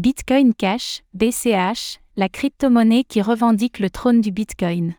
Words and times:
Bitcoin 0.00 0.54
Cash, 0.54 1.02
BCH, 1.12 2.00
la 2.16 2.30
crypto-monnaie 2.30 3.04
qui 3.04 3.20
revendique 3.20 3.78
le 3.78 3.90
trône 3.90 4.22
du 4.22 4.32
Bitcoin. 4.32 4.94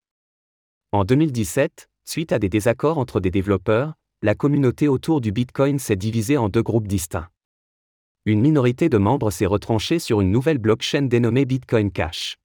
En 0.91 1.05
2017, 1.05 1.89
suite 2.05 2.31
à 2.31 2.37
des 2.37 2.49
désaccords 2.49 2.99
entre 2.99 3.19
des 3.19 3.31
développeurs, 3.31 3.95
la 4.21 4.35
communauté 4.35 4.87
autour 4.87 5.19
du 5.19 5.31
Bitcoin 5.31 5.79
s'est 5.79 5.95
divisée 5.95 6.37
en 6.37 6.49
deux 6.49 6.61
groupes 6.61 6.87
distincts. 6.87 7.29
Une 8.25 8.41
minorité 8.41 8.89
de 8.89 8.99
membres 8.99 9.31
s'est 9.31 9.47
retranchée 9.47 9.97
sur 9.97 10.21
une 10.21 10.29
nouvelle 10.29 10.59
blockchain 10.59 11.01
dénommée 11.07 11.45
Bitcoin 11.45 11.91
Cash. 11.91 12.37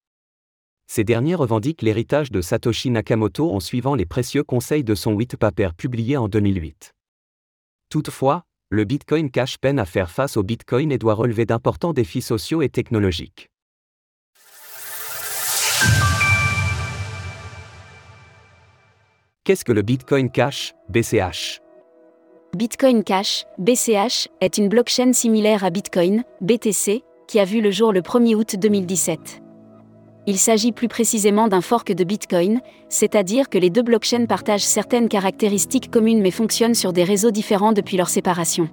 Ces 0.87 1.05
derniers 1.05 1.35
revendiquent 1.35 1.83
l'héritage 1.83 2.31
de 2.31 2.41
Satoshi 2.41 2.89
Nakamoto 2.89 3.53
en 3.53 3.61
suivant 3.61 3.95
les 3.95 4.07
précieux 4.07 4.45
conseils 4.45 4.83
de 4.83 4.95
son 4.95 5.13
white 5.13 5.37
paper 5.37 5.75
publié 5.77 6.17
en 6.17 6.27
2008. 6.27 6.95
Toutefois, 7.91 8.46
le 8.69 8.85
Bitcoin 8.85 9.31
Cash 9.31 9.59
peine 9.59 9.79
à 9.79 9.85
faire 9.85 10.11
face 10.11 10.37
au 10.37 10.43
Bitcoin 10.43 10.91
et 10.91 10.99
doit 10.99 11.15
relever 11.15 11.47
d'importants 11.47 11.93
défis 11.93 12.21
sociaux 12.21 12.63
et 12.63 12.69
technologiques. 12.69 13.49
Qu'est-ce 19.45 19.65
que 19.65 19.71
le 19.71 19.83
Bitcoin 19.83 20.29
Cash, 20.31 20.75
BCH 20.89 21.61
Bitcoin 22.57 23.05
Cash, 23.05 23.45
BCH, 23.59 24.29
est 24.41 24.59
une 24.59 24.69
blockchain 24.69 25.13
similaire 25.13 25.63
à 25.63 25.71
Bitcoin, 25.71 26.25
BTC, 26.41 27.05
qui 27.29 27.39
a 27.39 27.45
vu 27.45 27.61
le 27.61 27.71
jour 27.71 27.93
le 27.93 28.01
1er 28.01 28.35
août 28.35 28.57
2017. 28.59 29.46
Il 30.29 30.39
s'agit 30.39 30.73
plus 30.73 30.89
précisément 30.89 31.47
d'un 31.47 31.61
fork 31.61 31.93
de 31.93 32.03
Bitcoin, 32.03 32.61
c'est-à-dire 32.89 33.49
que 33.49 33.59
les 33.59 33.71
deux 33.71 33.83
blockchains 33.83 34.27
partagent 34.27 34.65
certaines 34.65 35.09
caractéristiques 35.09 35.89
communes 35.91 36.21
mais 36.21 36.33
fonctionnent 36.33 36.75
sur 36.75 36.93
des 36.93 37.05
réseaux 37.05 37.31
différents 37.31 37.73
depuis 37.73 37.97
leur 37.97 38.09
séparation. 38.09 38.69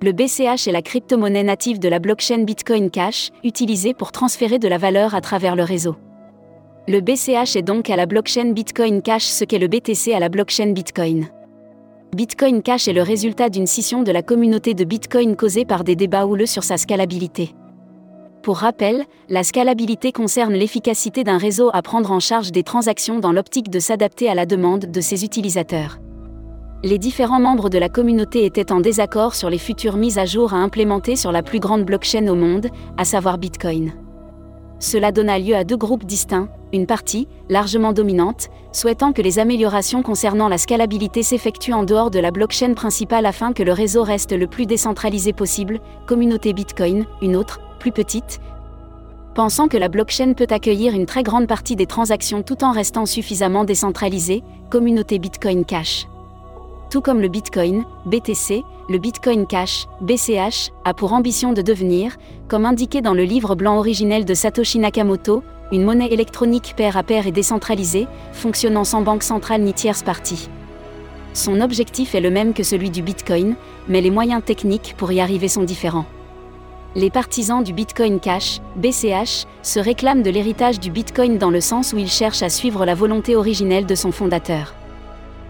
Le 0.00 0.12
BCH 0.12 0.66
est 0.66 0.72
la 0.72 0.82
crypto-monnaie 0.82 1.44
native 1.44 1.78
de 1.78 1.88
la 1.88 1.98
blockchain 1.98 2.44
Bitcoin 2.44 2.90
Cash, 2.90 3.28
utilisée 3.44 3.92
pour 3.92 4.12
transférer 4.12 4.58
de 4.58 4.66
la 4.66 4.78
valeur 4.78 5.14
à 5.14 5.20
travers 5.20 5.56
le 5.56 5.62
réseau. 5.62 5.94
Le 6.88 7.00
BCH 7.00 7.54
est 7.56 7.62
donc 7.62 7.90
à 7.90 7.96
la 7.96 8.06
blockchain 8.06 8.52
Bitcoin 8.52 9.02
Cash 9.02 9.24
ce 9.24 9.44
qu'est 9.44 9.58
le 9.58 9.68
BTC 9.68 10.14
à 10.14 10.18
la 10.18 10.30
blockchain 10.30 10.72
Bitcoin. 10.72 11.28
Bitcoin 12.16 12.62
Cash 12.62 12.88
est 12.88 12.92
le 12.92 13.02
résultat 13.02 13.48
d'une 13.50 13.66
scission 13.66 14.02
de 14.02 14.10
la 14.10 14.22
communauté 14.22 14.74
de 14.74 14.84
Bitcoin 14.84 15.36
causée 15.36 15.64
par 15.64 15.84
des 15.84 15.96
débats 15.96 16.26
houleux 16.26 16.46
sur 16.46 16.64
sa 16.64 16.78
scalabilité. 16.78 17.54
Pour 18.42 18.56
rappel, 18.56 19.04
la 19.28 19.44
scalabilité 19.44 20.10
concerne 20.10 20.52
l'efficacité 20.52 21.22
d'un 21.22 21.38
réseau 21.38 21.70
à 21.72 21.80
prendre 21.80 22.10
en 22.10 22.18
charge 22.18 22.50
des 22.50 22.64
transactions 22.64 23.20
dans 23.20 23.30
l'optique 23.30 23.70
de 23.70 23.78
s'adapter 23.78 24.28
à 24.28 24.34
la 24.34 24.46
demande 24.46 24.86
de 24.86 25.00
ses 25.00 25.24
utilisateurs. 25.24 26.00
Les 26.82 26.98
différents 26.98 27.38
membres 27.38 27.70
de 27.70 27.78
la 27.78 27.88
communauté 27.88 28.44
étaient 28.44 28.72
en 28.72 28.80
désaccord 28.80 29.36
sur 29.36 29.48
les 29.48 29.58
futures 29.58 29.96
mises 29.96 30.18
à 30.18 30.24
jour 30.24 30.54
à 30.54 30.56
implémenter 30.56 31.14
sur 31.14 31.30
la 31.30 31.44
plus 31.44 31.60
grande 31.60 31.84
blockchain 31.84 32.26
au 32.26 32.34
monde, 32.34 32.66
à 32.96 33.04
savoir 33.04 33.38
Bitcoin. 33.38 33.92
Cela 34.80 35.12
donna 35.12 35.38
lieu 35.38 35.54
à 35.54 35.62
deux 35.62 35.76
groupes 35.76 36.04
distincts, 36.04 36.48
une 36.72 36.86
partie, 36.86 37.28
largement 37.48 37.92
dominante, 37.92 38.48
souhaitant 38.72 39.12
que 39.12 39.22
les 39.22 39.38
améliorations 39.38 40.02
concernant 40.02 40.48
la 40.48 40.58
scalabilité 40.58 41.22
s'effectuent 41.22 41.74
en 41.74 41.84
dehors 41.84 42.10
de 42.10 42.18
la 42.18 42.32
blockchain 42.32 42.74
principale 42.74 43.26
afin 43.26 43.52
que 43.52 43.62
le 43.62 43.72
réseau 43.72 44.02
reste 44.02 44.32
le 44.32 44.48
plus 44.48 44.66
décentralisé 44.66 45.32
possible, 45.32 45.78
communauté 46.08 46.52
Bitcoin, 46.52 47.04
une 47.20 47.36
autre, 47.36 47.60
plus 47.82 47.90
petite, 47.90 48.40
pensant 49.34 49.66
que 49.66 49.76
la 49.76 49.88
blockchain 49.88 50.34
peut 50.34 50.46
accueillir 50.50 50.94
une 50.94 51.04
très 51.04 51.24
grande 51.24 51.48
partie 51.48 51.74
des 51.74 51.86
transactions 51.86 52.44
tout 52.44 52.62
en 52.62 52.70
restant 52.70 53.06
suffisamment 53.06 53.64
décentralisée, 53.64 54.44
communauté 54.70 55.18
Bitcoin 55.18 55.64
Cash. 55.64 56.06
Tout 56.90 57.00
comme 57.00 57.20
le 57.20 57.26
Bitcoin, 57.26 57.84
BTC, 58.06 58.62
le 58.88 58.98
Bitcoin 58.98 59.48
Cash, 59.48 59.88
BCH, 60.00 60.70
a 60.84 60.94
pour 60.94 61.12
ambition 61.12 61.52
de 61.52 61.60
devenir, 61.60 62.18
comme 62.46 62.66
indiqué 62.66 63.00
dans 63.00 63.14
le 63.14 63.24
livre 63.24 63.56
blanc 63.56 63.78
originel 63.78 64.24
de 64.24 64.34
Satoshi 64.34 64.78
Nakamoto, 64.78 65.42
une 65.72 65.82
monnaie 65.82 66.12
électronique 66.12 66.74
pair 66.76 66.96
à 66.96 67.02
pair 67.02 67.26
et 67.26 67.32
décentralisée, 67.32 68.06
fonctionnant 68.32 68.84
sans 68.84 69.02
banque 69.02 69.24
centrale 69.24 69.62
ni 69.62 69.72
tierce 69.72 70.04
partie. 70.04 70.48
Son 71.34 71.60
objectif 71.60 72.14
est 72.14 72.20
le 72.20 72.30
même 72.30 72.54
que 72.54 72.62
celui 72.62 72.90
du 72.90 73.02
Bitcoin, 73.02 73.56
mais 73.88 74.02
les 74.02 74.10
moyens 74.12 74.44
techniques 74.44 74.94
pour 74.96 75.10
y 75.10 75.18
arriver 75.18 75.48
sont 75.48 75.64
différents 75.64 76.06
les 76.94 77.08
partisans 77.08 77.62
du 77.62 77.72
Bitcoin 77.72 78.20
Cash, 78.20 78.60
BCH, 78.76 79.46
se 79.62 79.80
réclament 79.80 80.22
de 80.22 80.30
l'héritage 80.30 80.78
du 80.78 80.90
Bitcoin 80.90 81.38
dans 81.38 81.50
le 81.50 81.60
sens 81.60 81.92
où 81.92 81.98
ils 81.98 82.10
cherchent 82.10 82.42
à 82.42 82.50
suivre 82.50 82.84
la 82.84 82.94
volonté 82.94 83.34
originelle 83.34 83.86
de 83.86 83.94
son 83.94 84.12
fondateur. 84.12 84.74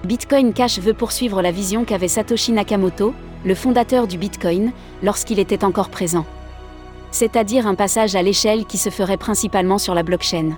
Bitcoin 0.05 0.53
Cash 0.53 0.79
veut 0.79 0.95
poursuivre 0.95 1.43
la 1.43 1.51
vision 1.51 1.85
qu'avait 1.85 2.09
Satoshi 2.09 2.53
Nakamoto, 2.53 3.13
le 3.45 3.55
fondateur 3.55 4.07
du 4.07 4.19
Bitcoin, 4.19 4.73
lorsqu'il 5.03 5.41
était 5.41 5.65
encore 5.65 5.91
présent. 5.91 6.25
C'est-à-dire 7.11 7.67
un 7.67 7.75
passage 7.75 8.15
à 8.15 8.23
l'échelle 8.23 8.65
qui 8.65 8.79
se 8.79 8.91
ferait 8.91 9.17
principalement 9.17 9.79
sur 9.79 9.95
la 9.95 10.05
blockchain. 10.05 10.57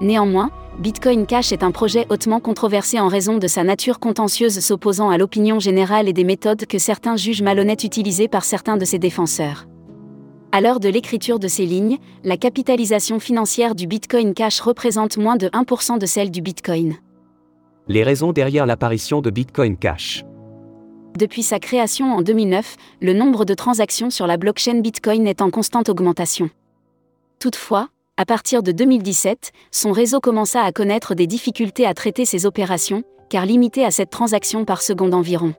Néanmoins, 0.00 0.50
Bitcoin 0.78 1.24
Cash 1.24 1.52
est 1.52 1.62
un 1.62 1.70
projet 1.70 2.04
hautement 2.08 2.40
controversé 2.40 2.98
en 2.98 3.06
raison 3.06 3.38
de 3.38 3.46
sa 3.46 3.62
nature 3.62 4.00
contentieuse 4.00 4.58
s'opposant 4.58 5.10
à 5.10 5.18
l'opinion 5.18 5.60
générale 5.60 6.08
et 6.08 6.12
des 6.12 6.24
méthodes 6.24 6.66
que 6.66 6.78
certains 6.78 7.16
jugent 7.16 7.42
malhonnêtes 7.42 7.84
utilisées 7.84 8.26
par 8.26 8.44
certains 8.44 8.76
de 8.76 8.84
ses 8.84 8.98
défenseurs. 8.98 9.66
À 10.54 10.60
l'heure 10.60 10.78
de 10.78 10.88
l'écriture 10.88 11.40
de 11.40 11.48
ces 11.48 11.66
lignes, 11.66 11.98
la 12.22 12.36
capitalisation 12.36 13.18
financière 13.18 13.74
du 13.74 13.88
Bitcoin 13.88 14.34
Cash 14.34 14.60
représente 14.60 15.16
moins 15.16 15.34
de 15.34 15.48
1% 15.48 15.98
de 15.98 16.06
celle 16.06 16.30
du 16.30 16.42
Bitcoin. 16.42 16.94
Les 17.88 18.04
raisons 18.04 18.30
derrière 18.32 18.64
l'apparition 18.64 19.20
de 19.20 19.30
Bitcoin 19.30 19.76
Cash. 19.76 20.24
Depuis 21.18 21.42
sa 21.42 21.58
création 21.58 22.12
en 22.12 22.22
2009, 22.22 22.76
le 23.02 23.14
nombre 23.14 23.44
de 23.44 23.54
transactions 23.54 24.10
sur 24.10 24.28
la 24.28 24.36
blockchain 24.36 24.78
Bitcoin 24.78 25.26
est 25.26 25.42
en 25.42 25.50
constante 25.50 25.88
augmentation. 25.88 26.48
Toutefois, 27.40 27.88
à 28.16 28.24
partir 28.24 28.62
de 28.62 28.70
2017, 28.70 29.50
son 29.72 29.90
réseau 29.90 30.20
commença 30.20 30.62
à 30.62 30.70
connaître 30.70 31.16
des 31.16 31.26
difficultés 31.26 31.84
à 31.84 31.94
traiter 31.94 32.24
ses 32.24 32.46
opérations, 32.46 33.02
car 33.28 33.44
limité 33.44 33.84
à 33.84 33.90
cette 33.90 34.10
transaction 34.10 34.64
par 34.64 34.82
seconde 34.82 35.14
environ. 35.14 35.52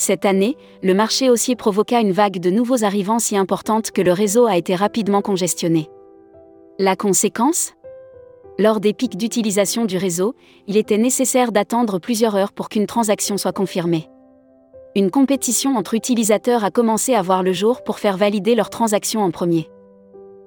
Cette 0.00 0.24
année, 0.24 0.56
le 0.82 0.94
marché 0.94 1.28
haussier 1.28 1.56
provoqua 1.56 2.00
une 2.00 2.12
vague 2.12 2.38
de 2.38 2.48
nouveaux 2.48 2.84
arrivants 2.84 3.18
si 3.18 3.36
importante 3.36 3.90
que 3.90 4.00
le 4.00 4.14
réseau 4.14 4.46
a 4.46 4.56
été 4.56 4.74
rapidement 4.74 5.20
congestionné. 5.20 5.90
La 6.78 6.96
conséquence? 6.96 7.74
Lors 8.58 8.80
des 8.80 8.94
pics 8.94 9.18
d'utilisation 9.18 9.84
du 9.84 9.98
réseau, 9.98 10.34
il 10.66 10.78
était 10.78 10.96
nécessaire 10.96 11.52
d'attendre 11.52 11.98
plusieurs 11.98 12.34
heures 12.34 12.54
pour 12.54 12.70
qu'une 12.70 12.86
transaction 12.86 13.36
soit 13.36 13.52
confirmée. 13.52 14.08
Une 14.96 15.10
compétition 15.10 15.76
entre 15.76 15.92
utilisateurs 15.92 16.64
a 16.64 16.70
commencé 16.70 17.12
à 17.12 17.20
voir 17.20 17.42
le 17.42 17.52
jour 17.52 17.84
pour 17.84 17.98
faire 17.98 18.16
valider 18.16 18.54
leurs 18.54 18.70
transactions 18.70 19.20
en 19.20 19.30
premier. 19.30 19.68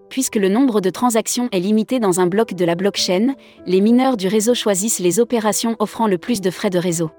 Puisque 0.09 0.37
le 0.37 0.49
nombre 0.49 0.81
de 0.81 0.89
transactions 0.89 1.49
est 1.51 1.59
limité 1.59 1.99
dans 1.99 2.19
un 2.19 2.25
bloc 2.25 2.55
de 2.55 2.65
la 2.65 2.73
blockchain, 2.73 3.35
les 3.67 3.81
mineurs 3.81 4.17
du 4.17 4.27
réseau 4.27 4.55
choisissent 4.55 4.97
les 4.97 5.19
opérations 5.19 5.75
offrant 5.77 6.07
le 6.07 6.17
plus 6.17 6.41
de 6.41 6.49
frais 6.49 6.71
de 6.71 6.79
réseau. 6.79 7.11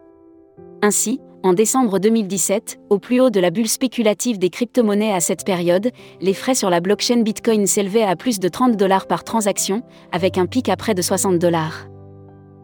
Ainsi, 0.83 1.21
en 1.45 1.53
décembre 1.53 1.99
2017, 1.99 2.81
au 2.89 2.99
plus 2.99 3.21
haut 3.21 3.29
de 3.29 3.39
la 3.39 3.51
bulle 3.51 3.69
spéculative 3.69 4.39
des 4.39 4.49
crypto-monnaies 4.49 5.13
à 5.13 5.21
cette 5.21 5.45
période, 5.45 5.91
les 6.23 6.33
frais 6.33 6.55
sur 6.55 6.71
la 6.71 6.81
blockchain 6.81 7.21
Bitcoin 7.21 7.67
s'élevaient 7.67 8.03
à 8.03 8.17
plus 8.17 8.41
de 8.41 8.49
30 8.49 8.79
dollars 8.79 9.07
par 9.07 9.25
transaction, 9.25 9.83
avec 10.11 10.39
un 10.39 10.47
pic 10.47 10.71
à 10.71 10.77
près 10.77 10.95
de 10.95 11.03
60 11.03 11.39
dollars. 11.39 11.87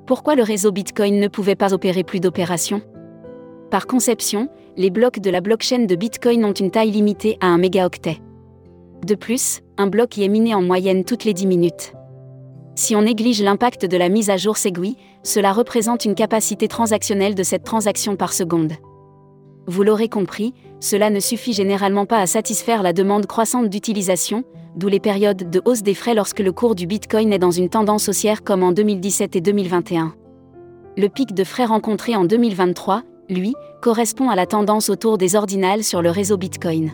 Pourquoi 0.07 0.35
le 0.35 0.43
réseau 0.43 0.73
Bitcoin 0.73 1.21
ne 1.21 1.29
pouvait 1.29 1.57
pas 1.57 1.75
opérer 1.75 2.05
plus 2.05 2.21
d'opérations? 2.21 2.81
Par 3.71 3.87
conception, 3.87 4.49
les 4.79 4.89
blocs 4.89 5.21
de 5.21 5.31
la 5.31 5.43
blockchain 5.43 5.85
de 5.85 5.95
Bitcoin 5.95 6.43
ont 6.47 6.55
une 6.55 6.71
taille 6.71 6.91
limitée 6.91 7.37
à 7.43 7.49
un 7.49 7.59
mégaoctet. 7.59 8.17
De 9.07 9.15
plus, 9.15 9.61
un 9.77 9.89
bloc 9.89 10.17
y 10.17 10.25
est 10.25 10.29
miné 10.29 10.55
en 10.55 10.63
moyenne 10.63 11.05
toutes 11.05 11.25
les 11.25 11.35
10 11.35 11.47
minutes. 11.47 11.93
Si 12.81 12.97
on 12.97 13.03
néglige 13.03 13.43
l'impact 13.43 13.85
de 13.85 13.99
la 13.99 14.09
mise 14.09 14.31
à 14.31 14.39
jour 14.39 14.57
Segui, 14.57 14.97
cela 15.23 15.53
représente 15.53 16.07
une 16.07 16.15
capacité 16.15 16.67
transactionnelle 16.67 17.35
de 17.35 17.43
cette 17.43 17.63
transaction 17.63 18.17
par 18.17 18.33
seconde. 18.33 18.73
Vous 19.67 19.83
l'aurez 19.83 20.09
compris, 20.09 20.55
cela 20.81 21.11
ne 21.11 21.21
suffit 21.21 21.53
généralement 21.53 22.07
pas 22.07 22.17
à 22.17 22.27
satisfaire 22.27 22.83
la 22.83 22.95
demande 22.95 23.27
croissante 23.27 23.69
d'utilisation, 23.69 24.45
d'où 24.77 24.89
les 24.89 24.99
périodes 24.99 25.51
de 25.51 25.61
hausse 25.67 25.83
des 25.83 25.93
frais 25.93 26.15
lorsque 26.15 26.41
le 26.41 26.53
cours 26.53 26.75
du 26.75 26.87
Bitcoin 26.87 27.35
est 27.35 27.39
dans 27.39 27.51
une 27.51 27.69
tendance 27.69 28.09
haussière 28.09 28.43
comme 28.43 28.63
en 28.63 28.73
2017 28.73 29.37
et 29.37 29.43
2021. 29.43 30.15
Le 30.97 31.09
pic 31.11 31.35
de 31.35 31.45
frais 31.45 31.67
rencontré 31.67 32.17
en 32.17 32.25
2023, 32.25 33.03
lui, 33.29 33.55
correspond 33.83 34.31
à 34.31 34.37
la 34.37 34.47
tendance 34.47 34.89
autour 34.89 35.19
des 35.19 35.37
ordinales 35.37 35.85
sur 35.85 36.01
le 36.01 36.09
réseau 36.09 36.39
Bitcoin. 36.39 36.93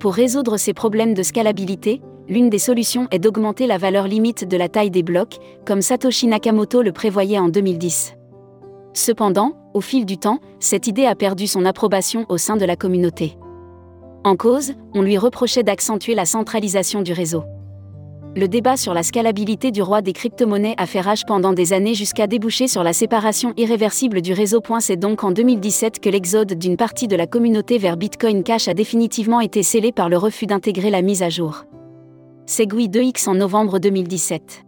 Pour 0.00 0.14
résoudre 0.14 0.56
ces 0.56 0.74
problèmes 0.74 1.14
de 1.14 1.22
scalabilité, 1.22 2.00
l'une 2.28 2.50
des 2.50 2.58
solutions 2.58 3.08
est 3.10 3.18
d'augmenter 3.18 3.66
la 3.66 3.78
valeur 3.78 4.06
limite 4.06 4.46
de 4.46 4.56
la 4.56 4.68
taille 4.68 4.90
des 4.90 5.02
blocs, 5.02 5.38
comme 5.64 5.82
Satoshi 5.82 6.26
Nakamoto 6.26 6.82
le 6.82 6.92
prévoyait 6.92 7.38
en 7.38 7.48
2010. 7.48 8.14
Cependant, 8.92 9.52
au 9.74 9.80
fil 9.80 10.04
du 10.04 10.18
temps, 10.18 10.40
cette 10.60 10.86
idée 10.86 11.06
a 11.06 11.14
perdu 11.14 11.46
son 11.46 11.64
approbation 11.64 12.26
au 12.28 12.36
sein 12.36 12.56
de 12.56 12.64
la 12.64 12.76
communauté. 12.76 13.36
En 14.24 14.36
cause, 14.36 14.74
on 14.94 15.02
lui 15.02 15.16
reprochait 15.16 15.62
d'accentuer 15.62 16.14
la 16.14 16.26
centralisation 16.26 17.02
du 17.02 17.12
réseau. 17.12 17.44
Le 18.36 18.46
débat 18.46 18.76
sur 18.76 18.92
la 18.92 19.02
scalabilité 19.02 19.70
du 19.70 19.80
roi 19.80 20.02
des 20.02 20.12
crypto-monnaies 20.12 20.74
a 20.76 20.86
fait 20.86 21.00
rage 21.00 21.24
pendant 21.26 21.52
des 21.52 21.72
années 21.72 21.94
jusqu'à 21.94 22.26
déboucher 22.26 22.68
sur 22.68 22.82
la 22.82 22.92
séparation 22.92 23.54
irréversible 23.56 24.20
du 24.20 24.32
réseau. 24.32 24.60
C'est 24.80 24.96
donc 24.96 25.24
en 25.24 25.30
2017 25.30 25.98
que 25.98 26.10
l'exode 26.10 26.54
d'une 26.54 26.76
partie 26.76 27.08
de 27.08 27.16
la 27.16 27.26
communauté 27.26 27.78
vers 27.78 27.96
Bitcoin 27.96 28.42
Cash 28.42 28.68
a 28.68 28.74
définitivement 28.74 29.40
été 29.40 29.62
scellé 29.62 29.92
par 29.92 30.08
le 30.08 30.18
refus 30.18 30.46
d'intégrer 30.46 30.90
la 30.90 31.02
mise 31.02 31.22
à 31.22 31.30
jour. 31.30 31.64
Segui 32.50 32.88
2X 32.88 33.28
en 33.28 33.34
novembre 33.34 33.78
2017. 33.78 34.64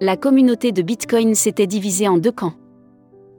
La 0.00 0.16
communauté 0.16 0.72
de 0.72 0.82
Bitcoin 0.82 1.36
s'était 1.36 1.68
divisée 1.68 2.08
en 2.08 2.18
deux 2.18 2.32
camps. 2.32 2.54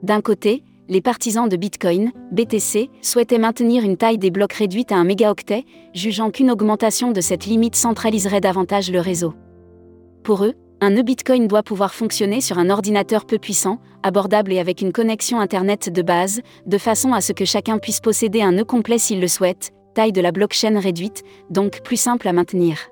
D'un 0.02 0.22
côté, 0.22 0.64
les 0.88 1.02
partisans 1.02 1.46
de 1.46 1.58
Bitcoin, 1.58 2.10
BTC, 2.32 2.88
souhaitaient 3.02 3.36
maintenir 3.36 3.84
une 3.84 3.98
taille 3.98 4.16
des 4.16 4.30
blocs 4.30 4.54
réduite 4.54 4.92
à 4.92 4.96
un 4.96 5.04
mégaoctet, 5.04 5.66
jugeant 5.92 6.30
qu'une 6.30 6.50
augmentation 6.50 7.12
de 7.12 7.20
cette 7.20 7.44
limite 7.44 7.76
centraliserait 7.76 8.40
davantage 8.40 8.90
le 8.90 8.98
réseau. 8.98 9.34
Pour 10.24 10.42
eux, 10.46 10.54
un 10.80 10.88
nœud 10.88 11.02
Bitcoin 11.02 11.46
doit 11.46 11.62
pouvoir 11.62 11.92
fonctionner 11.92 12.40
sur 12.40 12.56
un 12.56 12.70
ordinateur 12.70 13.26
peu 13.26 13.36
puissant, 13.36 13.78
abordable 14.02 14.54
et 14.54 14.58
avec 14.58 14.80
une 14.80 14.90
connexion 14.90 15.38
Internet 15.38 15.92
de 15.92 16.00
base, 16.00 16.40
de 16.64 16.78
façon 16.78 17.12
à 17.12 17.20
ce 17.20 17.34
que 17.34 17.44
chacun 17.44 17.76
puisse 17.76 18.00
posséder 18.00 18.40
un 18.40 18.52
nœud 18.52 18.64
complet 18.64 18.96
s'il 18.96 19.20
le 19.20 19.28
souhaite, 19.28 19.72
taille 19.94 20.12
de 20.12 20.22
la 20.22 20.32
blockchain 20.32 20.80
réduite, 20.80 21.24
donc 21.50 21.82
plus 21.82 22.00
simple 22.00 22.26
à 22.26 22.32
maintenir. 22.32 22.88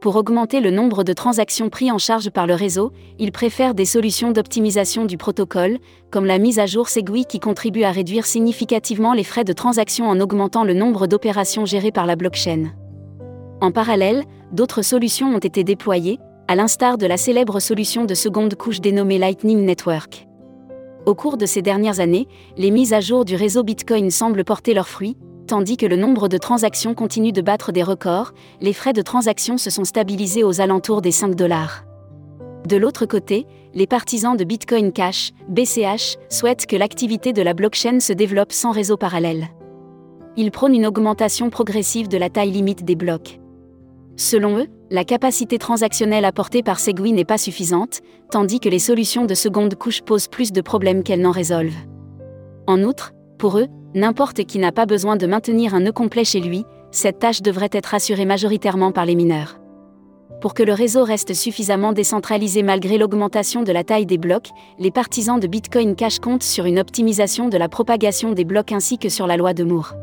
Pour 0.00 0.16
augmenter 0.16 0.60
le 0.60 0.70
nombre 0.70 1.04
de 1.04 1.12
transactions 1.12 1.70
pris 1.70 1.90
en 1.90 1.98
charge 1.98 2.30
par 2.30 2.46
le 2.46 2.54
réseau, 2.54 2.92
ils 3.18 3.32
préfèrent 3.32 3.74
des 3.74 3.86
solutions 3.86 4.30
d'optimisation 4.30 5.06
du 5.06 5.16
protocole, 5.16 5.78
comme 6.10 6.26
la 6.26 6.38
mise 6.38 6.58
à 6.58 6.66
jour 6.66 6.88
Segui 6.88 7.24
qui 7.24 7.40
contribue 7.40 7.82
à 7.82 7.90
réduire 7.90 8.26
significativement 8.26 9.14
les 9.14 9.24
frais 9.24 9.44
de 9.44 9.54
transaction 9.54 10.06
en 10.06 10.20
augmentant 10.20 10.64
le 10.64 10.74
nombre 10.74 11.06
d'opérations 11.06 11.64
gérées 11.64 11.92
par 11.92 12.06
la 12.06 12.14
blockchain. 12.14 12.72
En 13.62 13.72
parallèle, 13.72 14.24
d'autres 14.52 14.82
solutions 14.82 15.34
ont 15.34 15.38
été 15.38 15.64
déployées, 15.64 16.18
à 16.46 16.54
l'instar 16.54 16.98
de 16.98 17.06
la 17.06 17.16
célèbre 17.16 17.58
solution 17.58 18.04
de 18.04 18.14
seconde 18.14 18.54
couche 18.54 18.80
dénommée 18.80 19.18
Lightning 19.18 19.64
Network. 19.64 20.28
Au 21.06 21.14
cours 21.14 21.36
de 21.36 21.46
ces 21.46 21.62
dernières 21.62 22.00
années, 22.00 22.28
les 22.56 22.70
mises 22.70 22.92
à 22.92 23.00
jour 23.00 23.24
du 23.24 23.34
réseau 23.34 23.62
Bitcoin 23.62 24.10
semblent 24.10 24.44
porter 24.44 24.74
leurs 24.74 24.88
fruits, 24.88 25.16
tandis 25.46 25.76
que 25.76 25.86
le 25.86 25.96
nombre 25.96 26.28
de 26.28 26.38
transactions 26.38 26.94
continue 26.94 27.32
de 27.32 27.40
battre 27.40 27.72
des 27.72 27.82
records, 27.82 28.32
les 28.60 28.72
frais 28.72 28.92
de 28.92 29.02
transaction 29.02 29.56
se 29.56 29.70
sont 29.70 29.84
stabilisés 29.84 30.44
aux 30.44 30.60
alentours 30.60 31.00
des 31.00 31.12
5 31.12 31.34
dollars. 31.34 31.84
De 32.66 32.76
l'autre 32.76 33.06
côté, 33.06 33.46
les 33.74 33.86
partisans 33.86 34.36
de 34.36 34.44
Bitcoin 34.44 34.92
Cash, 34.92 35.30
BCH, 35.48 36.16
souhaitent 36.28 36.66
que 36.66 36.76
l'activité 36.76 37.32
de 37.32 37.42
la 37.42 37.54
blockchain 37.54 38.00
se 38.00 38.12
développe 38.12 38.52
sans 38.52 38.72
réseau 38.72 38.96
parallèle. 38.96 39.48
Ils 40.36 40.50
prônent 40.50 40.74
une 40.74 40.86
augmentation 40.86 41.48
progressive 41.48 42.08
de 42.08 42.18
la 42.18 42.28
taille 42.28 42.50
limite 42.50 42.84
des 42.84 42.96
blocs. 42.96 43.40
Selon 44.16 44.58
eux, 44.58 44.66
la 44.90 45.04
capacité 45.04 45.58
transactionnelle 45.58 46.24
apportée 46.24 46.62
par 46.62 46.80
Segui 46.80 47.12
n'est 47.12 47.24
pas 47.24 47.38
suffisante, 47.38 48.00
tandis 48.30 48.60
que 48.60 48.68
les 48.68 48.78
solutions 48.78 49.26
de 49.26 49.34
seconde 49.34 49.74
couche 49.76 50.02
posent 50.02 50.28
plus 50.28 50.52
de 50.52 50.60
problèmes 50.60 51.02
qu'elles 51.02 51.20
n'en 51.20 51.30
résolvent. 51.30 51.86
En 52.66 52.82
outre, 52.82 53.12
pour 53.38 53.58
eux, 53.58 53.68
n'importe 53.96 54.44
qui 54.44 54.58
n'a 54.58 54.70
pas 54.70 54.86
besoin 54.86 55.16
de 55.16 55.26
maintenir 55.26 55.74
un 55.74 55.80
nœud 55.80 55.92
complet 55.92 56.24
chez 56.24 56.40
lui, 56.40 56.64
cette 56.92 57.18
tâche 57.18 57.42
devrait 57.42 57.70
être 57.72 57.94
assurée 57.94 58.26
majoritairement 58.26 58.92
par 58.92 59.06
les 59.06 59.16
mineurs. 59.16 59.58
Pour 60.40 60.52
que 60.52 60.62
le 60.62 60.74
réseau 60.74 61.02
reste 61.02 61.32
suffisamment 61.32 61.94
décentralisé 61.94 62.62
malgré 62.62 62.98
l'augmentation 62.98 63.62
de 63.62 63.72
la 63.72 63.84
taille 63.84 64.04
des 64.04 64.18
blocs, 64.18 64.50
les 64.78 64.90
partisans 64.90 65.40
de 65.40 65.46
Bitcoin 65.46 65.96
Cash 65.96 66.18
comptent 66.18 66.42
sur 66.42 66.66
une 66.66 66.78
optimisation 66.78 67.48
de 67.48 67.56
la 67.56 67.70
propagation 67.70 68.32
des 68.32 68.44
blocs 68.44 68.70
ainsi 68.70 68.98
que 68.98 69.08
sur 69.08 69.26
la 69.26 69.38
loi 69.38 69.54
de 69.54 69.64
Moore. 69.64 69.94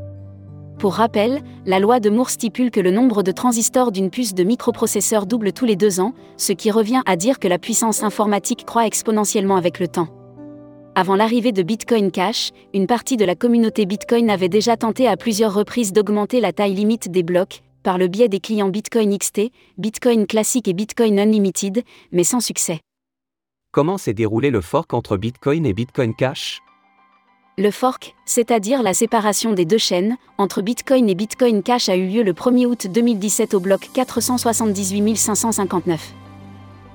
Pour 0.80 0.96
rappel, 0.96 1.44
la 1.66 1.80
loi 1.80 2.00
de 2.00 2.10
Moore 2.10 2.32
stipule 2.32 2.72
que 2.72 2.80
le 2.80 2.92
nombre 2.92 3.22
de 3.22 3.32
transistors 3.32 3.92
d'une 3.92 4.10
puce 4.10 4.34
de 4.34 4.44
microprocesseur 4.44 5.28
double 5.28 5.54
tous 5.54 5.66
les 5.66 5.76
deux 5.76 6.00
ans, 6.00 6.14
ce 6.36 6.52
qui 6.52 6.72
revient 6.72 7.02
à 7.06 7.16
dire 7.16 7.38
que 7.38 7.48
la 7.48 7.60
puissance 7.60 8.04
informatique 8.04 8.66
croît 8.66 8.88
exponentiellement 8.88 9.56
avec 9.56 9.80
le 9.80 9.88
temps. 9.88 10.08
Avant 10.96 11.16
l'arrivée 11.16 11.52
de 11.52 11.64
Bitcoin 11.64 12.12
Cash, 12.12 12.52
une 12.72 12.86
partie 12.86 13.18
de 13.18 13.26
la 13.26 13.34
communauté 13.34 13.88
Bitcoin 13.88 14.30
avait 14.30 14.48
déjà 14.48 14.78
tenté 14.78 15.08
à 15.08 15.18
plusieurs 15.18 15.52
reprises 15.52 15.92
d'augmenter 15.92 16.40
la 16.40 16.54
taille 16.54 16.76
limite 16.76 17.10
des 17.10 17.24
blocs, 17.24 17.64
par 17.82 17.98
le 17.98 18.08
biais 18.08 18.30
des 18.30 18.40
clients 18.40 18.70
Bitcoin 18.70 19.18
XT, 19.18 19.50
Bitcoin 19.80 20.28
Classic 20.28 20.68
et 20.68 20.74
Bitcoin 20.74 21.18
Unlimited, 21.18 21.84
mais 22.12 22.24
sans 22.24 22.42
succès. 22.42 22.80
Comment 23.72 23.98
s'est 23.98 24.14
déroulé 24.14 24.52
le 24.52 24.62
fork 24.62 24.94
entre 24.94 25.18
Bitcoin 25.18 25.66
et 25.66 25.74
Bitcoin 25.74 26.14
Cash? 26.14 26.62
Le 27.58 27.72
fork, 27.72 28.14
c'est-à-dire 28.26 28.84
la 28.84 28.94
séparation 28.94 29.54
des 29.54 29.66
deux 29.66 29.80
chaînes, 29.80 30.16
entre 30.38 30.62
Bitcoin 30.62 31.10
et 31.10 31.16
Bitcoin 31.16 31.64
Cash 31.64 31.90
a 31.90 31.96
eu 31.96 32.08
lieu 32.08 32.22
le 32.22 32.34
1er 32.34 32.68
août 32.68 32.86
2017 32.88 33.56
au 33.56 33.60
bloc 33.60 33.90
478 33.96 35.16
559. 35.16 36.14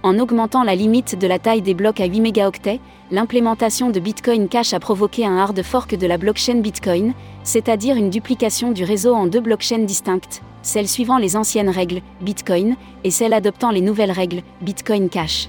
En 0.04 0.20
augmentant 0.20 0.62
la 0.62 0.76
limite 0.76 1.18
de 1.18 1.26
la 1.26 1.40
taille 1.40 1.60
des 1.60 1.74
blocs 1.74 2.00
à 2.00 2.06
8 2.06 2.20
mégaoctets, 2.20 2.78
l'implémentation 3.10 3.90
de 3.90 3.98
Bitcoin 3.98 4.48
Cash 4.48 4.72
a 4.72 4.78
provoqué 4.78 5.26
un 5.26 5.36
hard 5.36 5.60
fork 5.62 5.96
de 5.96 6.06
la 6.06 6.18
blockchain 6.18 6.60
Bitcoin, 6.60 7.14
c'est-à-dire 7.42 7.96
une 7.96 8.08
duplication 8.08 8.70
du 8.70 8.84
réseau 8.84 9.12
en 9.12 9.26
deux 9.26 9.40
blockchains 9.40 9.80
distinctes, 9.80 10.40
celle 10.62 10.86
suivant 10.86 11.18
les 11.18 11.36
anciennes 11.36 11.68
règles, 11.68 12.00
Bitcoin, 12.20 12.76
et 13.02 13.10
celle 13.10 13.32
adoptant 13.32 13.72
les 13.72 13.80
nouvelles 13.80 14.12
règles, 14.12 14.42
Bitcoin 14.60 15.08
Cash. 15.08 15.48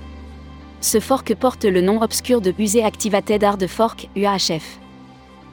Ce 0.82 1.00
fork 1.00 1.36
porte 1.36 1.66
le 1.66 1.82
nom 1.82 2.02
obscur 2.02 2.42
de 2.42 2.54
USE 2.58 2.78
Activated 2.78 3.44
Hard 3.44 3.68
Fork, 3.68 4.10
UAHF. 4.16 4.80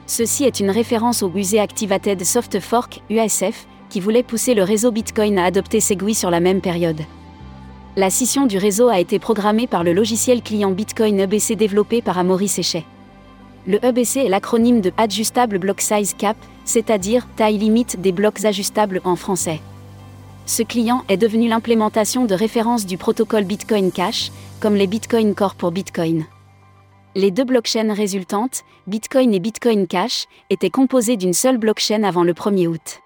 Ceci 0.07 0.45
est 0.45 0.59
une 0.59 0.71
référence 0.71 1.21
au 1.21 1.31
USE 1.35 1.55
Activated 1.55 2.23
Soft 2.23 2.59
Fork, 2.59 3.01
UASF, 3.11 3.67
qui 3.89 3.99
voulait 3.99 4.23
pousser 4.23 4.55
le 4.55 4.63
réseau 4.63 4.91
Bitcoin 4.91 5.37
à 5.37 5.45
adopter 5.45 5.81
Segui 5.81 6.15
sur 6.15 6.31
la 6.31 6.39
même 6.39 6.61
période. 6.61 7.01
La 7.97 8.11
scission 8.11 8.45
du 8.45 8.59
réseau 8.59 8.89
a 8.89 8.99
été 8.99 9.17
programmée 9.17 9.65
par 9.65 9.83
le 9.83 9.91
logiciel 9.91 10.43
client 10.43 10.69
Bitcoin 10.69 11.19
EBC 11.19 11.55
développé 11.55 12.03
par 12.03 12.19
Amaury 12.19 12.47
Séchet. 12.47 12.85
Le 13.65 13.83
EBC 13.83 14.17
est 14.17 14.29
l'acronyme 14.29 14.81
de 14.81 14.91
Adjustable 14.97 15.57
Block 15.57 15.81
Size 15.81 16.13
Cap, 16.13 16.37
c'est-à-dire 16.63 17.27
taille 17.35 17.57
limite 17.57 17.99
des 17.99 18.11
blocs 18.11 18.45
ajustables 18.45 19.01
en 19.03 19.15
français. 19.15 19.61
Ce 20.45 20.61
client 20.61 21.05
est 21.09 21.17
devenu 21.17 21.47
l'implémentation 21.47 22.25
de 22.25 22.35
référence 22.35 22.85
du 22.85 22.99
protocole 22.99 23.45
Bitcoin 23.45 23.91
Cash, 23.91 24.31
comme 24.59 24.75
les 24.75 24.85
Bitcoin 24.85 25.33
Core 25.33 25.55
pour 25.55 25.71
Bitcoin. 25.71 26.25
Les 27.15 27.31
deux 27.31 27.45
blockchains 27.45 27.95
résultantes, 27.95 28.61
Bitcoin 28.85 29.33
et 29.33 29.39
Bitcoin 29.39 29.87
Cash, 29.87 30.25
étaient 30.51 30.69
composées 30.69 31.17
d'une 31.17 31.33
seule 31.33 31.57
blockchain 31.57 32.03
avant 32.03 32.23
le 32.23 32.33
1er 32.33 32.67
août. 32.67 33.01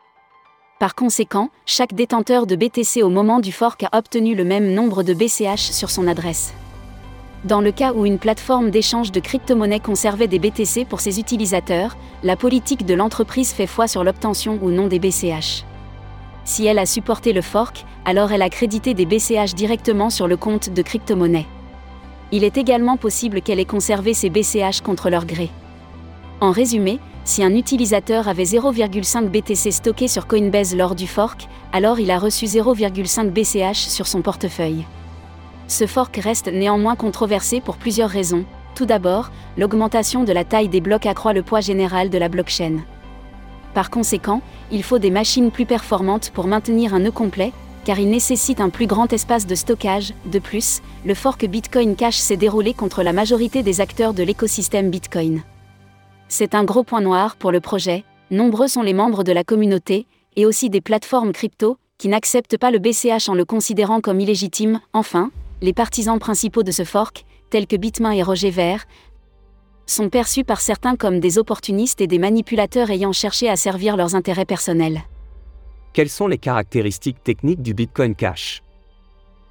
Par 0.81 0.95
conséquent, 0.95 1.49
chaque 1.67 1.93
détenteur 1.93 2.47
de 2.47 2.55
BTC 2.55 3.03
au 3.03 3.09
moment 3.09 3.39
du 3.39 3.51
fork 3.51 3.83
a 3.83 3.95
obtenu 3.99 4.33
le 4.33 4.43
même 4.43 4.73
nombre 4.73 5.03
de 5.03 5.13
BCH 5.13 5.71
sur 5.71 5.91
son 5.91 6.07
adresse. 6.07 6.55
Dans 7.43 7.61
le 7.61 7.71
cas 7.71 7.93
où 7.93 8.07
une 8.07 8.17
plateforme 8.17 8.71
d'échange 8.71 9.11
de 9.11 9.19
crypto-monnaies 9.19 9.79
conservait 9.79 10.27
des 10.27 10.39
BTC 10.39 10.85
pour 10.85 10.99
ses 10.99 11.19
utilisateurs, 11.19 11.97
la 12.23 12.35
politique 12.35 12.83
de 12.83 12.95
l'entreprise 12.95 13.51
fait 13.51 13.67
foi 13.67 13.87
sur 13.87 14.03
l'obtention 14.03 14.57
ou 14.63 14.71
non 14.71 14.87
des 14.87 14.97
BCH. 14.97 15.65
Si 16.45 16.65
elle 16.65 16.79
a 16.79 16.87
supporté 16.87 17.31
le 17.31 17.43
fork, 17.43 17.85
alors 18.03 18.31
elle 18.31 18.41
a 18.41 18.49
crédité 18.49 18.95
des 18.95 19.05
BCH 19.05 19.53
directement 19.53 20.09
sur 20.09 20.27
le 20.27 20.35
compte 20.35 20.71
de 20.71 20.81
crypto-monnaie. 20.81 21.45
Il 22.31 22.43
est 22.43 22.57
également 22.57 22.97
possible 22.97 23.43
qu'elle 23.43 23.59
ait 23.59 23.65
conservé 23.65 24.15
ces 24.15 24.31
BCH 24.31 24.81
contre 24.83 25.11
leur 25.11 25.27
gré. 25.27 25.51
En 26.41 26.49
résumé, 26.49 26.99
si 27.23 27.43
un 27.43 27.53
utilisateur 27.53 28.27
avait 28.27 28.45
0,5 28.45 29.27
BTC 29.27 29.69
stocké 29.69 30.07
sur 30.07 30.25
Coinbase 30.25 30.75
lors 30.75 30.95
du 30.95 31.05
fork, 31.05 31.47
alors 31.71 31.99
il 31.99 32.09
a 32.09 32.17
reçu 32.17 32.45
0,5 32.45 33.29
BCH 33.29 33.77
sur 33.77 34.07
son 34.07 34.23
portefeuille. 34.23 34.85
Ce 35.67 35.85
fork 35.85 36.17
reste 36.17 36.47
néanmoins 36.51 36.95
controversé 36.95 37.61
pour 37.61 37.77
plusieurs 37.77 38.09
raisons. 38.09 38.43
Tout 38.73 38.87
d'abord, 38.87 39.29
l'augmentation 39.55 40.23
de 40.23 40.33
la 40.33 40.43
taille 40.43 40.67
des 40.67 40.81
blocs 40.81 41.05
accroît 41.05 41.33
le 41.33 41.43
poids 41.43 41.61
général 41.61 42.09
de 42.09 42.17
la 42.17 42.27
blockchain. 42.27 42.79
Par 43.75 43.91
conséquent, 43.91 44.41
il 44.71 44.81
faut 44.81 44.97
des 44.97 45.11
machines 45.11 45.51
plus 45.51 45.67
performantes 45.67 46.31
pour 46.31 46.47
maintenir 46.47 46.95
un 46.95 46.99
nœud 47.01 47.11
complet, 47.11 47.53
car 47.85 47.99
il 47.99 48.09
nécessite 48.09 48.61
un 48.61 48.69
plus 48.69 48.87
grand 48.87 49.13
espace 49.13 49.45
de 49.45 49.53
stockage. 49.53 50.15
De 50.25 50.39
plus, 50.39 50.81
le 51.05 51.13
fork 51.13 51.45
Bitcoin 51.45 51.95
Cash 51.95 52.17
s'est 52.17 52.35
déroulé 52.35 52.73
contre 52.73 53.03
la 53.03 53.13
majorité 53.13 53.61
des 53.61 53.79
acteurs 53.79 54.15
de 54.15 54.23
l'écosystème 54.23 54.89
Bitcoin. 54.89 55.43
C'est 56.33 56.55
un 56.55 56.63
gros 56.63 56.85
point 56.85 57.01
noir 57.01 57.35
pour 57.35 57.51
le 57.51 57.59
projet, 57.59 58.05
nombreux 58.29 58.69
sont 58.69 58.83
les 58.83 58.93
membres 58.93 59.25
de 59.25 59.33
la 59.33 59.43
communauté, 59.43 60.07
et 60.37 60.45
aussi 60.45 60.69
des 60.69 60.79
plateformes 60.79 61.33
crypto, 61.33 61.77
qui 61.97 62.07
n'acceptent 62.07 62.57
pas 62.57 62.71
le 62.71 62.79
BCH 62.79 63.27
en 63.27 63.33
le 63.33 63.43
considérant 63.43 63.99
comme 63.99 64.21
illégitime. 64.21 64.79
Enfin, 64.93 65.29
les 65.61 65.73
partisans 65.73 66.19
principaux 66.19 66.63
de 66.63 66.71
ce 66.71 66.85
fork, 66.85 67.25
tels 67.49 67.67
que 67.67 67.75
Bitmain 67.75 68.11
et 68.11 68.23
Roger 68.23 68.49
Ver, 68.49 68.85
sont 69.85 70.07
perçus 70.07 70.45
par 70.45 70.61
certains 70.61 70.95
comme 70.95 71.19
des 71.19 71.37
opportunistes 71.37 71.99
et 71.99 72.07
des 72.07 72.17
manipulateurs 72.17 72.91
ayant 72.91 73.11
cherché 73.11 73.49
à 73.49 73.57
servir 73.57 73.97
leurs 73.97 74.15
intérêts 74.15 74.45
personnels. 74.45 75.01
Quelles 75.91 76.07
sont 76.07 76.27
les 76.27 76.37
caractéristiques 76.37 77.21
techniques 77.21 77.61
du 77.61 77.73
Bitcoin 77.73 78.15
Cash? 78.15 78.63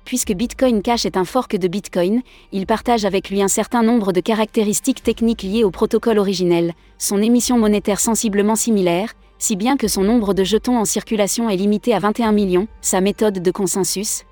Puisque 0.05 0.33
Bitcoin 0.33 0.83
Cash 0.83 1.07
est 1.07 1.17
un 1.17 1.25
fork 1.25 1.57
de 1.57 1.69
Bitcoin, 1.69 2.23
il 2.53 2.67
partage 2.67 3.05
avec 3.05 3.31
lui 3.31 3.43
un 3.43 3.49
certain 3.49 3.83
nombre 3.83 4.13
de 4.13 4.21
caractéristiques 4.21 5.03
techniques 5.03 5.43
liées 5.43 5.65
au 5.65 5.71
protocole 5.71 6.19
originel, 6.19 6.75
son 6.99 7.23
émission 7.23 7.59
monétaire 7.59 8.01
sensiblement 8.01 8.57
similaire, 8.57 9.13
si 9.39 9.57
bien 9.57 9.77
que 9.77 9.89
son 9.89 10.03
nombre 10.03 10.35
de 10.35 10.45
jetons 10.45 10.79
en 10.79 10.85
circulation 10.85 11.49
est 11.49 11.57
limité 11.57 11.95
à 11.95 11.99
21 11.99 12.33
millions, 12.33 12.69
sa 12.81 13.01
méthode 13.01 13.41
de 13.41 13.51
consensus, 13.51 14.25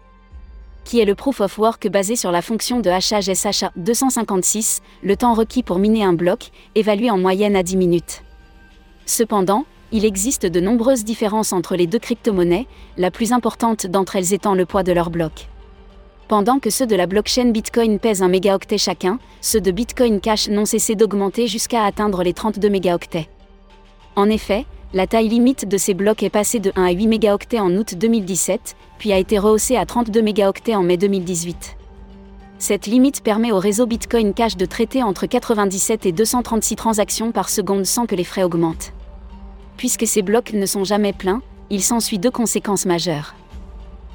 qui 0.85 1.01
est 1.01 1.05
le 1.05 1.15
proof 1.15 1.41
of 1.41 1.59
work 1.59 1.87
basé 1.89 2.17
sur 2.17 2.33
la 2.33 2.43
fonction 2.43 2.81
de 2.81 2.91
hachage 2.91 3.33
SHA 3.33 3.73
256, 3.77 4.81
le 5.03 5.17
temps 5.17 5.35
requis 5.35 5.63
pour 5.63 5.79
miner 5.79 6.03
un 6.03 6.13
bloc, 6.13 6.51
évalué 6.75 7.11
en 7.11 7.19
moyenne 7.19 7.57
à 7.57 7.63
10 7.63 7.77
minutes. 7.77 8.23
Cependant, 9.07 9.65
il 9.93 10.05
existe 10.05 10.45
de 10.45 10.61
nombreuses 10.61 11.05
différences 11.05 11.53
entre 11.53 11.77
les 11.77 11.87
deux 11.87 11.99
crypto-monnaies, 11.99 12.67
la 12.97 13.11
plus 13.11 13.33
importante 13.33 13.87
d'entre 13.87 14.17
elles 14.17 14.35
étant 14.35 14.55
le 14.55 14.67
poids 14.67 14.83
de 14.83 14.93
leur 14.93 15.11
bloc. 15.11 15.49
Pendant 16.29 16.59
que 16.59 16.69
ceux 16.69 16.87
de 16.87 16.95
la 16.95 17.07
blockchain 17.07 17.53
Bitcoin 17.53 17.99
pèsent 17.99 18.23
un 18.23 18.29
mégaoctet 18.29 18.77
chacun, 18.77 19.19
ceux 19.41 19.63
de 19.63 19.71
Bitcoin 19.71 20.21
Cash 20.21 20.51
n'ont 20.51 20.67
cessé 20.67 20.95
d'augmenter 20.95 21.47
jusqu'à 21.47 21.85
atteindre 21.85 22.23
les 22.23 22.35
32 22.35 22.69
mégaoctets. 22.69 23.31
En 24.15 24.29
effet, 24.29 24.67
la 24.93 25.07
taille 25.07 25.31
limite 25.31 25.67
de 25.67 25.79
ces 25.79 25.95
blocs 25.95 26.23
est 26.23 26.29
passée 26.29 26.61
de 26.61 26.71
1 26.77 26.85
à 26.85 26.91
8 26.91 27.07
mégaoctets 27.07 27.61
en 27.61 27.75
août 27.75 27.95
2017, 27.97 28.77
puis 28.99 29.11
a 29.15 29.17
été 29.17 29.39
rehaussée 29.39 29.79
à 29.79 29.87
32 29.87 30.21
mégaoctets 30.21 30.75
en 30.75 30.83
mai 30.83 30.99
2018. 30.99 31.79
Cette 32.59 32.87
limite 32.87 33.23
permet 33.23 33.51
au 33.51 33.59
réseau 33.59 33.87
Bitcoin 33.87 34.35
Cash 34.35 34.59
de 34.59 34.67
traiter 34.67 35.03
entre 35.03 35.25
97 35.25 36.05
et 36.05 36.13
236 36.13 36.77
transactions 36.77 37.33
par 37.33 37.49
seconde 37.49 37.87
sans 37.87 38.05
que 38.05 38.15
les 38.15 38.25
frais 38.25 38.43
augmentent. 38.43 38.93
Puisque 39.79 40.07
ces 40.07 40.21
blocs 40.21 40.53
ne 40.53 40.67
sont 40.67 40.85
jamais 40.85 41.15
pleins, 41.15 41.41
il 41.71 41.83
s'ensuit 41.83 42.19
deux 42.19 42.31
conséquences 42.31 42.85
majeures. 42.85 43.35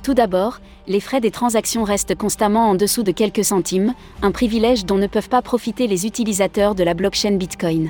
Tout 0.04 0.14
d'abord, 0.14 0.60
les 0.86 1.00
frais 1.00 1.22
des 1.22 1.32
transactions 1.32 1.86
restent 1.86 2.16
constamment 2.16 2.70
en 2.70 2.76
dessous 2.76 3.04
de 3.04 3.14
quelques 3.14 3.46
centimes, 3.46 3.94
un 4.22 4.32
privilège 4.32 4.86
dont 4.86 4.98
ne 4.98 5.08
peuvent 5.08 5.30
pas 5.30 5.42
profiter 5.42 5.88
les 5.88 6.06
utilisateurs 6.06 6.76
de 6.76 6.84
la 6.84 6.94
blockchain 6.94 7.38
Bitcoin. 7.38 7.90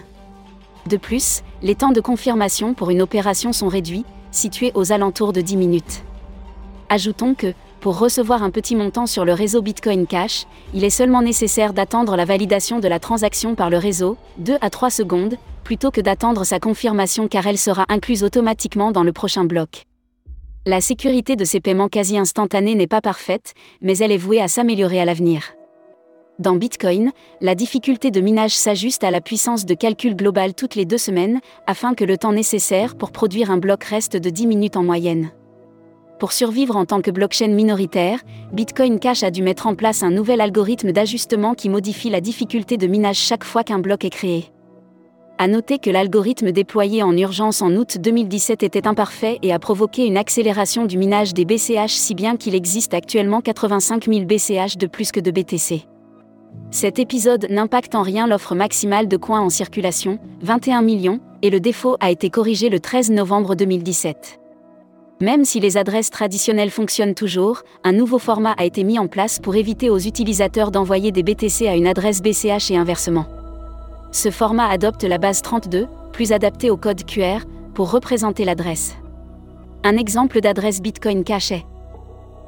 De 0.88 0.98
plus, 0.98 1.42
les 1.64 1.74
temps 1.74 1.92
de 1.92 2.02
confirmation 2.02 2.76
pour 2.76 2.92
une 2.92 3.02
opération 3.02 3.52
sont 3.52 3.68
réduits, 3.68 4.06
situés 4.30 4.72
aux 4.76 4.92
alentours 4.92 5.34
de 5.34 5.42
10 5.42 5.58
minutes. 5.58 6.04
Ajoutons 6.90 7.34
que, 7.34 7.54
pour 7.80 7.98
recevoir 7.98 8.44
un 8.44 8.52
petit 8.52 8.76
montant 8.76 9.08
sur 9.08 9.26
le 9.26 9.34
réseau 9.34 9.64
Bitcoin 9.64 10.06
Cash, 10.06 10.46
il 10.76 10.84
est 10.84 10.92
seulement 10.92 11.24
nécessaire 11.24 11.74
d'attendre 11.74 12.16
la 12.16 12.26
validation 12.26 12.80
de 12.80 12.88
la 12.88 13.00
transaction 13.00 13.56
par 13.56 13.72
le 13.72 13.80
réseau, 13.80 14.18
2 14.38 14.58
à 14.62 14.70
3 14.70 14.92
secondes, 14.92 15.38
plutôt 15.64 15.90
que 15.90 16.02
d'attendre 16.02 16.44
sa 16.44 16.60
confirmation 16.60 17.28
car 17.28 17.48
elle 17.48 17.58
sera 17.58 17.86
incluse 17.90 18.24
automatiquement 18.24 18.92
dans 18.92 19.04
le 19.04 19.14
prochain 19.14 19.46
bloc. 19.46 19.88
La 20.66 20.80
sécurité 20.80 21.36
de 21.36 21.44
ces 21.44 21.60
paiements 21.60 21.90
quasi 21.90 22.18
instantanés 22.18 22.76
n'est 22.76 22.88
pas 22.88 23.02
parfaite, 23.02 23.54
mais 23.82 23.98
elle 23.98 24.14
est 24.14 24.18
vouée 24.18 24.40
à 24.40 24.48
s'améliorer 24.48 25.02
à 25.02 25.04
l'avenir. 25.04 25.56
Dans 26.40 26.56
Bitcoin, 26.56 27.12
la 27.42 27.54
difficulté 27.54 28.12
de 28.12 28.22
minage 28.22 28.56
s'ajuste 28.56 29.04
à 29.04 29.12
la 29.12 29.20
puissance 29.20 29.66
de 29.66 29.74
calcul 29.74 30.16
global 30.16 30.54
toutes 30.54 30.76
les 30.76 30.86
deux 30.86 30.98
semaines, 30.98 31.42
afin 31.68 31.94
que 31.96 32.06
le 32.06 32.18
temps 32.18 32.32
nécessaire 32.32 32.96
pour 32.96 33.12
produire 33.12 33.52
un 33.52 33.58
bloc 33.58 33.84
reste 33.84 34.16
de 34.16 34.30
10 34.30 34.48
minutes 34.48 34.78
en 34.78 34.84
moyenne. 34.84 35.32
Pour 36.18 36.32
survivre 36.32 36.78
en 36.78 36.86
tant 36.86 37.02
que 37.02 37.12
blockchain 37.12 37.50
minoritaire, 37.50 38.22
Bitcoin 38.54 39.00
Cash 39.00 39.24
a 39.24 39.32
dû 39.32 39.44
mettre 39.44 39.68
en 39.68 39.76
place 39.76 40.02
un 40.02 40.12
nouvel 40.12 40.40
algorithme 40.40 40.94
d'ajustement 40.94 41.56
qui 41.56 41.68
modifie 41.68 42.10
la 42.10 42.22
difficulté 42.22 42.78
de 42.78 42.88
minage 42.88 43.18
chaque 43.18 43.44
fois 43.44 43.66
qu'un 43.66 43.80
bloc 43.80 44.06
est 44.06 44.10
créé. 44.10 44.46
À 45.44 45.48
noter 45.50 45.78
que 45.78 45.90
l'algorithme 45.90 46.54
déployé 46.54 47.04
en 47.04 47.18
urgence 47.18 47.62
en 47.62 47.76
août 47.76 47.98
2017 48.00 48.64
était 48.64 48.88
imparfait 48.88 49.40
et 49.42 49.52
a 49.52 49.60
provoqué 49.60 50.06
une 50.06 50.16
accélération 50.16 50.86
du 50.86 50.98
minage 50.98 51.34
des 51.34 51.44
BCH 51.44 51.90
si 51.90 52.16
bien 52.16 52.38
qu'il 52.38 52.56
existe 52.56 52.94
actuellement 52.94 53.42
85 53.42 54.06
000 54.06 54.24
BCH 54.24 54.78
de 54.78 54.88
plus 54.88 55.12
que 55.12 55.20
de 55.20 55.32
BTC. 55.32 55.82
Cet 56.72 56.98
épisode 56.98 57.48
n'impacte 57.50 57.94
en 57.94 58.04
rien 58.04 58.26
l'offre 58.26 58.56
maximale 58.56 59.10
de 59.10 59.18
coins 59.18 59.42
en 59.42 59.50
circulation, 59.50 60.18
21 60.44 60.82
millions, 60.82 61.20
et 61.42 61.50
le 61.50 61.60
défaut 61.60 61.98
a 62.00 62.10
été 62.10 62.30
corrigé 62.30 62.70
le 62.70 62.80
13 62.80 63.12
novembre 63.12 63.56
2017. 63.56 64.40
Même 65.20 65.44
si 65.44 65.60
les 65.60 65.76
adresses 65.76 66.10
traditionnelles 66.10 66.72
fonctionnent 66.72 67.16
toujours, 67.16 67.64
un 67.84 67.92
nouveau 67.92 68.18
format 68.18 68.54
a 68.58 68.64
été 68.64 68.86
mis 68.86 68.98
en 68.98 69.08
place 69.08 69.40
pour 69.40 69.58
éviter 69.58 69.90
aux 69.90 70.00
utilisateurs 70.00 70.72
d'envoyer 70.72 71.12
des 71.12 71.22
BTC 71.22 71.68
à 71.68 71.76
une 71.76 71.88
adresse 71.88 72.22
BCH 72.22 72.72
et 72.72 72.78
inversement. 72.78 73.26
Ce 74.14 74.32
format 74.32 74.68
adopte 74.68 75.04
la 75.04 75.18
base 75.18 75.42
32, 75.42 75.88
plus 76.12 76.34
adaptée 76.34 76.70
au 76.70 76.78
code 76.78 77.04
QR, 77.04 77.40
pour 77.74 77.90
représenter 77.90 78.46
l'adresse. 78.46 78.96
Un 79.84 79.98
exemple 79.98 80.40
d'adresse 80.40 80.84
Bitcoin 80.84 81.24
Cash 81.24 81.52
est 81.52 81.66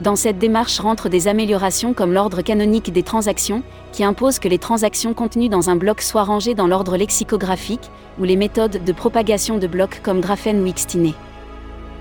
Dans 0.00 0.14
cette 0.14 0.38
démarche 0.38 0.78
rentrent 0.78 1.08
des 1.08 1.26
améliorations 1.26 1.92
comme 1.92 2.12
l'ordre 2.12 2.40
canonique 2.42 2.92
des 2.92 3.02
transactions, 3.02 3.64
qui 3.90 4.04
impose 4.04 4.38
que 4.38 4.46
les 4.46 4.58
transactions 4.58 5.12
contenues 5.12 5.48
dans 5.48 5.70
un 5.70 5.76
bloc 5.76 6.02
soient 6.02 6.22
rangées 6.22 6.54
dans 6.54 6.68
l'ordre 6.68 6.96
lexicographique, 6.96 7.90
ou 8.20 8.24
les 8.24 8.36
méthodes 8.36 8.84
de 8.84 8.92
propagation 8.92 9.58
de 9.58 9.66
blocs 9.66 10.00
comme 10.04 10.20
Graphene 10.20 10.62
ou 10.62 10.72
Xtine. 10.72 11.12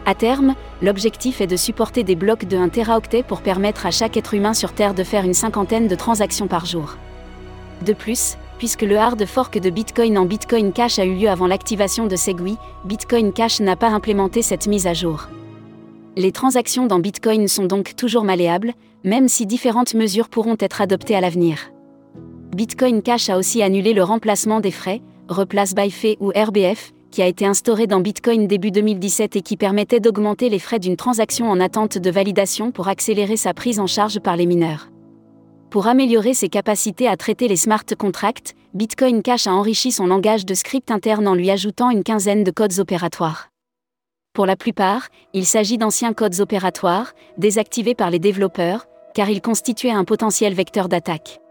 À 0.06 0.16
terme, 0.16 0.56
l'objectif 0.82 1.42
est 1.42 1.48
de 1.48 1.56
supporter 1.56 2.04
des 2.04 2.16
blocs 2.16 2.46
de 2.46 2.58
1 2.58 2.70
teraoctet 2.70 3.22
pour 3.24 3.42
permettre 3.42 3.86
à 3.86 3.92
chaque 3.92 4.18
être 4.18 4.34
humain 4.34 4.54
sur 4.54 4.74
Terre 4.74 4.96
de 4.96 5.04
faire 5.04 5.26
une 5.26 5.36
cinquantaine 5.36 5.88
de 5.88 5.96
transactions 5.96 6.48
par 6.48 6.66
jour. 6.66 6.98
De 7.86 7.94
plus, 7.94 8.36
puisque 8.58 8.82
le 8.82 8.98
hard 8.98 9.26
fork 9.26 9.60
de 9.60 9.70
Bitcoin 9.70 10.18
en 10.18 10.26
Bitcoin 10.26 10.72
Cash 10.72 11.00
a 11.00 11.06
eu 11.06 11.14
lieu 11.14 11.30
avant 11.30 11.48
l'activation 11.48 12.08
de 12.08 12.16
Segwit, 12.16 12.58
Bitcoin 12.86 13.32
Cash 13.32 13.60
n'a 13.60 13.76
pas 13.76 13.90
implémenté 13.90 14.42
cette 14.42 14.68
mise 14.68 14.88
à 14.88 14.94
jour. 14.94 15.28
Les 16.18 16.32
transactions 16.32 16.88
dans 16.88 17.00
Bitcoin 17.00 17.48
sont 17.48 17.66
donc 17.66 17.96
toujours 17.96 18.24
malléables, 18.24 18.74
même 19.04 19.28
si 19.28 19.46
différentes 19.46 19.94
mesures 19.94 20.30
pourront 20.30 20.58
être 20.60 20.82
adoptées 20.82 21.16
à 21.16 21.22
l'avenir. 21.22 21.72
Bitcoin 22.56 23.02
Cash 23.02 23.30
a 23.30 23.38
aussi 23.38 23.64
annulé 23.64 23.94
le 23.94 24.04
remplacement 24.04 24.60
des 24.60 24.72
frais, 24.72 25.02
Replace 25.30 25.74
by 25.74 25.90
Fee 25.90 26.18
ou 26.20 26.32
RBF, 26.36 26.92
qui 27.12 27.22
a 27.22 27.28
été 27.28 27.46
instauré 27.46 27.86
dans 27.86 28.00
Bitcoin 28.00 28.48
début 28.48 28.72
2017 28.72 29.36
et 29.36 29.42
qui 29.42 29.58
permettait 29.58 30.00
d'augmenter 30.00 30.50
les 30.50 30.60
frais 30.60 30.80
d'une 30.80 30.96
transaction 30.96 31.50
en 31.50 31.60
attente 31.60 31.98
de 31.98 32.10
validation 32.10 32.72
pour 32.72 32.88
accélérer 32.88 33.38
sa 33.38 33.54
prise 33.54 33.80
en 33.80 33.88
charge 33.88 34.20
par 34.20 34.38
les 34.38 34.46
mineurs. 34.46 34.90
Pour 35.70 35.88
améliorer 35.88 36.34
ses 36.34 36.50
capacités 36.50 37.08
à 37.08 37.18
traiter 37.18 37.48
les 37.48 37.56
smart 37.56 37.86
contracts, 37.98 38.56
Bitcoin 38.74 39.22
Cash 39.22 39.48
a 39.48 39.54
enrichi 39.54 39.92
son 39.92 40.08
langage 40.08 40.46
de 40.46 40.54
script 40.54 40.92
interne 40.92 41.28
en 41.28 41.36
lui 41.36 41.52
ajoutant 41.52 41.90
une 41.90 42.04
quinzaine 42.04 42.44
de 42.44 42.52
codes 42.52 42.80
opératoires. 42.80 43.50
Pour 44.34 44.46
la 44.46 44.56
plupart, 44.56 45.10
il 45.34 45.46
s'agit 45.46 45.78
d'anciens 45.78 46.14
codes 46.14 46.40
opératoires, 46.40 47.14
désactivés 47.38 47.96
par 47.96 48.10
les 48.10 48.20
développeurs, 48.20 48.86
car 49.14 49.30
ils 49.30 49.42
constituaient 49.42 49.92
un 49.92 50.06
potentiel 50.06 50.54
vecteur 50.54 50.88
d'attaque. 50.88 51.42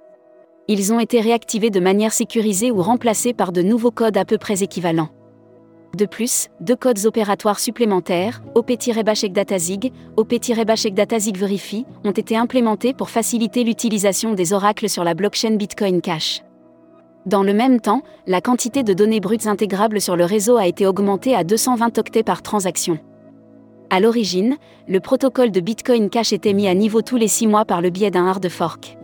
Ils 0.66 0.92
ont 0.92 1.00
été 1.00 1.20
réactivés 1.20 1.70
de 1.70 1.80
manière 1.80 2.12
sécurisée 2.12 2.70
ou 2.70 2.80
remplacés 2.80 3.34
par 3.34 3.52
de 3.52 3.60
nouveaux 3.60 3.90
codes 3.90 4.16
à 4.16 4.24
peu 4.24 4.38
près 4.38 4.62
équivalents. 4.62 5.10
De 5.96 6.06
plus, 6.06 6.48
deux 6.60 6.76
codes 6.76 7.04
opératoires 7.04 7.58
supplémentaires, 7.58 8.42
OP-DataZig, 8.54 9.92
OP-DataZig 10.16 11.36
Verify, 11.36 11.84
ont 12.04 12.12
été 12.12 12.36
implémentés 12.36 12.94
pour 12.94 13.10
faciliter 13.10 13.64
l'utilisation 13.64 14.34
des 14.34 14.52
oracles 14.52 14.88
sur 14.88 15.02
la 15.02 15.14
blockchain 15.14 15.56
Bitcoin 15.56 16.00
Cash. 16.00 16.42
Dans 17.26 17.42
le 17.42 17.52
même 17.52 17.80
temps, 17.80 18.02
la 18.26 18.40
quantité 18.40 18.82
de 18.82 18.94
données 18.94 19.20
brutes 19.20 19.46
intégrables 19.46 20.00
sur 20.00 20.16
le 20.16 20.24
réseau 20.24 20.56
a 20.56 20.66
été 20.66 20.86
augmentée 20.86 21.34
à 21.34 21.44
220 21.44 21.98
octets 21.98 22.22
par 22.22 22.40
transaction. 22.42 22.98
À 23.90 23.98
l'origine, 23.98 24.56
le 24.88 25.00
protocole 25.00 25.50
de 25.50 25.60
Bitcoin 25.60 26.08
Cash 26.08 26.32
était 26.32 26.52
mis 26.52 26.68
à 26.68 26.74
niveau 26.74 27.02
tous 27.02 27.16
les 27.16 27.28
6 27.28 27.48
mois 27.48 27.64
par 27.64 27.80
le 27.80 27.90
biais 27.90 28.12
d'un 28.12 28.26
hard 28.26 28.48
fork. 28.48 28.96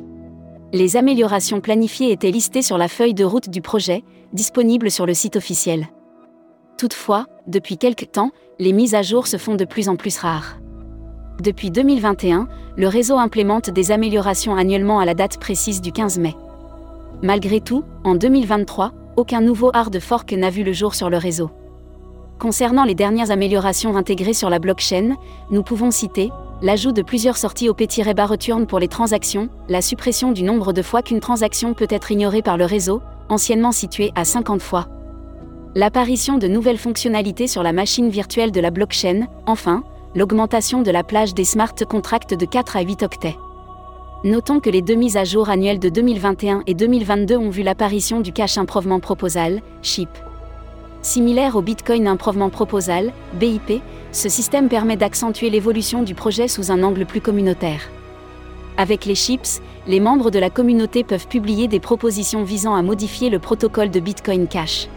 Les 0.73 0.97
améliorations 0.97 1.61
planifiées 1.61 2.13
étaient 2.13 2.31
listées 2.31 2.63
sur 2.63 2.79
la 2.79 2.89
feuille 2.89 3.15
de 3.15 3.25
route 3.25 3.51
du 3.51 3.61
projet, 3.61 4.05
disponible 4.33 4.91
sur 4.91 5.05
le 5.05 5.15
site 5.15 5.37
officiel. 5.37 5.89
Toutefois, 6.79 7.25
depuis 7.47 7.79
quelque 7.79 8.05
temps, 8.05 8.33
les 8.59 8.75
mises 8.75 8.95
à 8.95 9.01
jour 9.01 9.27
se 9.27 9.39
font 9.39 9.55
de 9.55 9.65
plus 9.65 9.89
en 9.89 9.97
plus 9.97 10.19
rares. 10.19 10.59
Depuis 11.43 11.71
2021, 11.71 12.49
le 12.77 12.89
réseau 12.89 13.17
implémente 13.17 13.71
des 13.71 13.93
améliorations 13.93 14.55
annuellement 14.57 15.01
à 15.01 15.07
la 15.07 15.15
date 15.15 15.39
précise 15.39 15.81
du 15.81 15.91
15 15.91 16.19
mai. 16.19 16.35
Malgré 17.23 17.61
tout, 17.61 17.83
en 18.05 18.15
2023, 18.15 18.93
aucun 19.17 19.41
nouveau 19.41 19.71
hard 19.73 19.99
fork 20.01 20.33
n'a 20.33 20.51
vu 20.51 20.65
le 20.65 20.75
jour 20.75 20.95
sur 20.95 21.09
le 21.09 21.17
réseau. 21.17 21.51
Concernant 22.39 22.85
les 22.85 22.95
dernières 22.95 23.31
améliorations 23.31 23.97
intégrées 23.97 24.35
sur 24.35 24.51
la 24.51 24.59
blockchain, 24.59 25.17
nous 25.51 25.63
pouvons 25.63 25.91
citer 25.91 26.31
l'ajout 26.61 26.93
de 26.93 27.01
plusieurs 27.01 27.39
sorties 27.39 27.71
au 27.71 27.75
P-bar 27.75 28.29
return 28.29 28.67
pour 28.67 28.81
les 28.81 28.89
transactions, 28.89 29.49
la 29.71 29.81
suppression 29.81 30.33
du 30.33 30.43
nombre 30.43 30.75
de 30.75 30.83
fois 30.83 31.01
qu'une 31.01 31.21
transaction 31.21 31.73
peut 31.73 31.87
être 31.89 32.13
ignorée 32.13 32.43
par 32.43 32.59
le 32.59 32.67
réseau, 32.67 33.01
anciennement 33.31 33.73
situé 33.73 34.13
à 34.15 34.27
50 34.27 34.61
fois, 34.61 34.89
l'apparition 35.77 36.39
de 36.39 36.49
nouvelles 36.49 36.79
fonctionnalités 36.79 37.47
sur 37.47 37.63
la 37.63 37.75
machine 37.75 38.09
virtuelle 38.09 38.51
de 38.51 38.61
la 38.61 38.71
blockchain, 38.71 39.27
enfin, 39.45 39.85
l'augmentation 40.15 40.81
de 40.81 40.91
la 40.91 41.05
plage 41.05 41.35
des 41.35 41.45
smart 41.45 41.75
contracts 41.87 42.33
de 42.33 42.47
4 42.47 42.79
à 42.79 42.81
8 42.81 43.03
octets. 43.03 43.37
Notons 44.25 44.59
que 44.59 44.71
les 44.71 44.81
deux 44.81 44.95
mises 44.95 45.19
à 45.19 45.25
jour 45.25 45.51
annuelles 45.51 45.79
de 45.79 45.91
2021 45.91 46.63
et 46.67 46.73
2022 46.73 47.37
ont 47.37 47.51
vu 47.51 47.63
l'apparition 47.63 48.21
du 48.23 48.33
Cash 48.33 48.57
Improvement 48.57 49.01
Proposal, 49.01 49.61
CHIP. 49.83 50.09
Similaire 51.03 51.57
au 51.57 51.61
Bitcoin 51.61 52.09
Improvement 52.09 52.49
Proposal, 52.49 53.13
BIP, 53.35 53.83
ce 54.13 54.31
système 54.31 54.71
permet 54.71 54.97
d'accentuer 54.97 55.51
l'évolution 55.51 56.03
du 56.03 56.15
projet 56.15 56.49
sous 56.49 56.73
un 56.73 56.83
angle 56.83 57.05
plus 57.05 57.21
communautaire. 57.21 57.83
Avec 58.79 59.05
les 59.05 59.15
chips, 59.15 59.61
les 59.87 60.01
membres 60.01 60.31
de 60.31 60.39
la 60.39 60.49
communauté 60.49 61.05
peuvent 61.05 61.29
publier 61.29 61.69
des 61.69 61.81
propositions 61.81 62.45
visant 62.45 62.75
à 62.75 62.81
modifier 62.81 63.29
le 63.29 63.39
protocole 63.39 63.91
de 63.91 64.01
Bitcoin 64.01 64.49
Cash. 64.49 64.89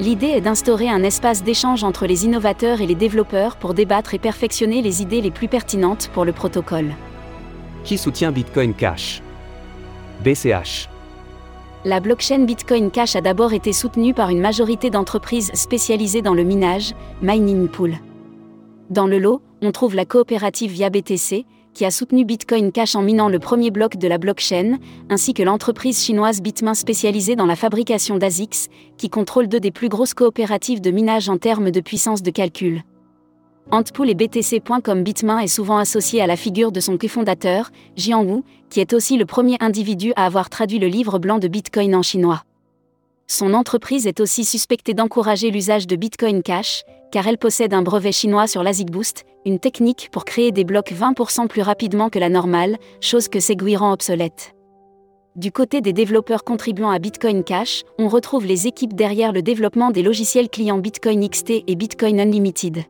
L'idée 0.00 0.28
est 0.28 0.40
d'instaurer 0.40 0.88
un 0.88 1.02
espace 1.02 1.44
d'échange 1.44 1.84
entre 1.84 2.06
les 2.06 2.24
innovateurs 2.24 2.80
et 2.80 2.86
les 2.86 2.94
développeurs 2.94 3.56
pour 3.56 3.74
débattre 3.74 4.14
et 4.14 4.18
perfectionner 4.18 4.82
les 4.82 5.02
idées 5.02 5.20
les 5.20 5.30
plus 5.30 5.48
pertinentes 5.48 6.10
pour 6.12 6.24
le 6.24 6.32
protocole. 6.32 6.92
Qui 7.84 7.98
soutient 7.98 8.32
Bitcoin 8.32 8.74
Cash? 8.74 9.22
BCH. 10.24 10.88
La 11.84 12.00
blockchain 12.00 12.44
Bitcoin 12.44 12.90
Cash 12.90 13.16
a 13.16 13.20
d'abord 13.20 13.52
été 13.52 13.72
soutenue 13.72 14.14
par 14.14 14.30
une 14.30 14.40
majorité 14.40 14.88
d'entreprises 14.88 15.50
spécialisées 15.52 16.22
dans 16.22 16.34
le 16.34 16.44
minage, 16.44 16.94
Mining 17.22 17.68
Pool. 17.68 17.96
Dans 18.88 19.06
le 19.06 19.18
lot, 19.18 19.42
on 19.62 19.72
trouve 19.72 19.94
la 19.94 20.04
coopérative 20.04 20.70
Via 20.70 20.90
BTC, 20.90 21.44
qui 21.74 21.84
a 21.84 21.90
soutenu 21.90 22.24
Bitcoin 22.24 22.72
Cash 22.72 22.94
en 22.94 23.02
minant 23.02 23.28
le 23.28 23.38
premier 23.38 23.70
bloc 23.70 23.96
de 23.96 24.08
la 24.08 24.18
blockchain, 24.18 24.78
ainsi 25.10 25.34
que 25.34 25.42
l'entreprise 25.42 26.02
chinoise 26.02 26.42
Bitmain 26.42 26.74
spécialisée 26.74 27.36
dans 27.36 27.46
la 27.46 27.56
fabrication 27.56 28.18
d'ASICS, 28.18 28.68
qui 28.96 29.08
contrôle 29.08 29.48
deux 29.48 29.60
des 29.60 29.70
plus 29.70 29.88
grosses 29.88 30.14
coopératives 30.14 30.80
de 30.80 30.90
minage 30.90 31.28
en 31.28 31.38
termes 31.38 31.70
de 31.70 31.80
puissance 31.80 32.22
de 32.22 32.30
calcul. 32.30 32.82
Antpool 33.70 34.10
et 34.10 34.14
BTC.com 34.14 35.02
Bitmain 35.02 35.38
est 35.38 35.46
souvent 35.46 35.78
associé 35.78 36.20
à 36.20 36.26
la 36.26 36.36
figure 36.36 36.72
de 36.72 36.80
son 36.80 36.98
cofondateur, 36.98 37.70
Jiang 37.96 38.26
Wu, 38.26 38.42
qui 38.70 38.80
est 38.80 38.92
aussi 38.92 39.16
le 39.16 39.24
premier 39.24 39.56
individu 39.60 40.12
à 40.16 40.26
avoir 40.26 40.50
traduit 40.50 40.78
le 40.78 40.88
livre 40.88 41.18
blanc 41.18 41.38
de 41.38 41.48
Bitcoin 41.48 41.94
en 41.94 42.02
chinois. 42.02 42.42
Son 43.28 43.54
entreprise 43.54 44.06
est 44.06 44.20
aussi 44.20 44.44
suspectée 44.44 44.94
d'encourager 44.94 45.50
l'usage 45.50 45.86
de 45.86 45.96
Bitcoin 45.96 46.42
Cash, 46.42 46.84
car 47.12 47.28
elle 47.28 47.38
possède 47.38 47.74
un 47.74 47.82
brevet 47.82 48.10
chinois 48.10 48.48
sur 48.48 48.64
l'ASIC 48.64 48.90
Boost, 48.90 49.24
une 49.44 49.60
technique 49.60 50.08
pour 50.10 50.24
créer 50.24 50.50
des 50.50 50.64
blocs 50.64 50.92
20% 50.92 51.46
plus 51.46 51.62
rapidement 51.62 52.08
que 52.08 52.18
la 52.18 52.30
normale, 52.30 52.78
chose 53.00 53.28
que 53.28 53.38
Segui 53.38 53.76
rend 53.76 53.92
obsolète. 53.92 54.54
Du 55.36 55.52
côté 55.52 55.80
des 55.80 55.92
développeurs 55.92 56.42
contribuant 56.42 56.90
à 56.90 56.98
Bitcoin 56.98 57.44
Cash, 57.44 57.84
on 57.98 58.08
retrouve 58.08 58.44
les 58.44 58.66
équipes 58.66 58.94
derrière 58.94 59.32
le 59.32 59.42
développement 59.42 59.90
des 59.90 60.02
logiciels 60.02 60.48
clients 60.48 60.78
Bitcoin 60.78 61.26
XT 61.28 61.64
et 61.66 61.76
Bitcoin 61.76 62.18
Unlimited. 62.18 62.84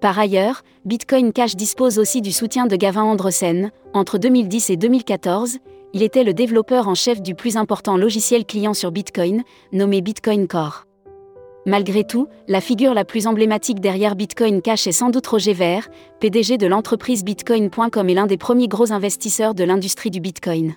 Par 0.00 0.18
ailleurs, 0.18 0.62
Bitcoin 0.84 1.32
Cash 1.32 1.56
dispose 1.56 1.98
aussi 1.98 2.22
du 2.22 2.32
soutien 2.32 2.66
de 2.66 2.76
Gavin 2.76 3.02
Andresen. 3.02 3.70
Entre 3.92 4.16
2010 4.16 4.70
et 4.70 4.76
2014, 4.76 5.58
il 5.92 6.02
était 6.02 6.24
le 6.24 6.32
développeur 6.32 6.88
en 6.88 6.94
chef 6.94 7.20
du 7.20 7.34
plus 7.34 7.56
important 7.56 7.96
logiciel 7.96 8.46
client 8.46 8.72
sur 8.74 8.90
Bitcoin, 8.92 9.42
nommé 9.72 10.00
Bitcoin 10.00 10.46
Core. 10.46 10.86
Malgré 11.66 12.04
tout, 12.04 12.26
la 12.48 12.62
figure 12.62 12.94
la 12.94 13.04
plus 13.04 13.26
emblématique 13.26 13.80
derrière 13.80 14.16
Bitcoin 14.16 14.62
Cash 14.62 14.86
est 14.86 14.92
sans 14.92 15.10
doute 15.10 15.26
Roger 15.26 15.52
Ver, 15.52 15.88
PDG 16.18 16.56
de 16.56 16.66
l'entreprise 16.66 17.22
Bitcoin.com 17.22 18.08
et 18.08 18.14
l'un 18.14 18.26
des 18.26 18.38
premiers 18.38 18.68
gros 18.68 18.92
investisseurs 18.92 19.54
de 19.54 19.64
l'industrie 19.64 20.10
du 20.10 20.20
Bitcoin. 20.20 20.74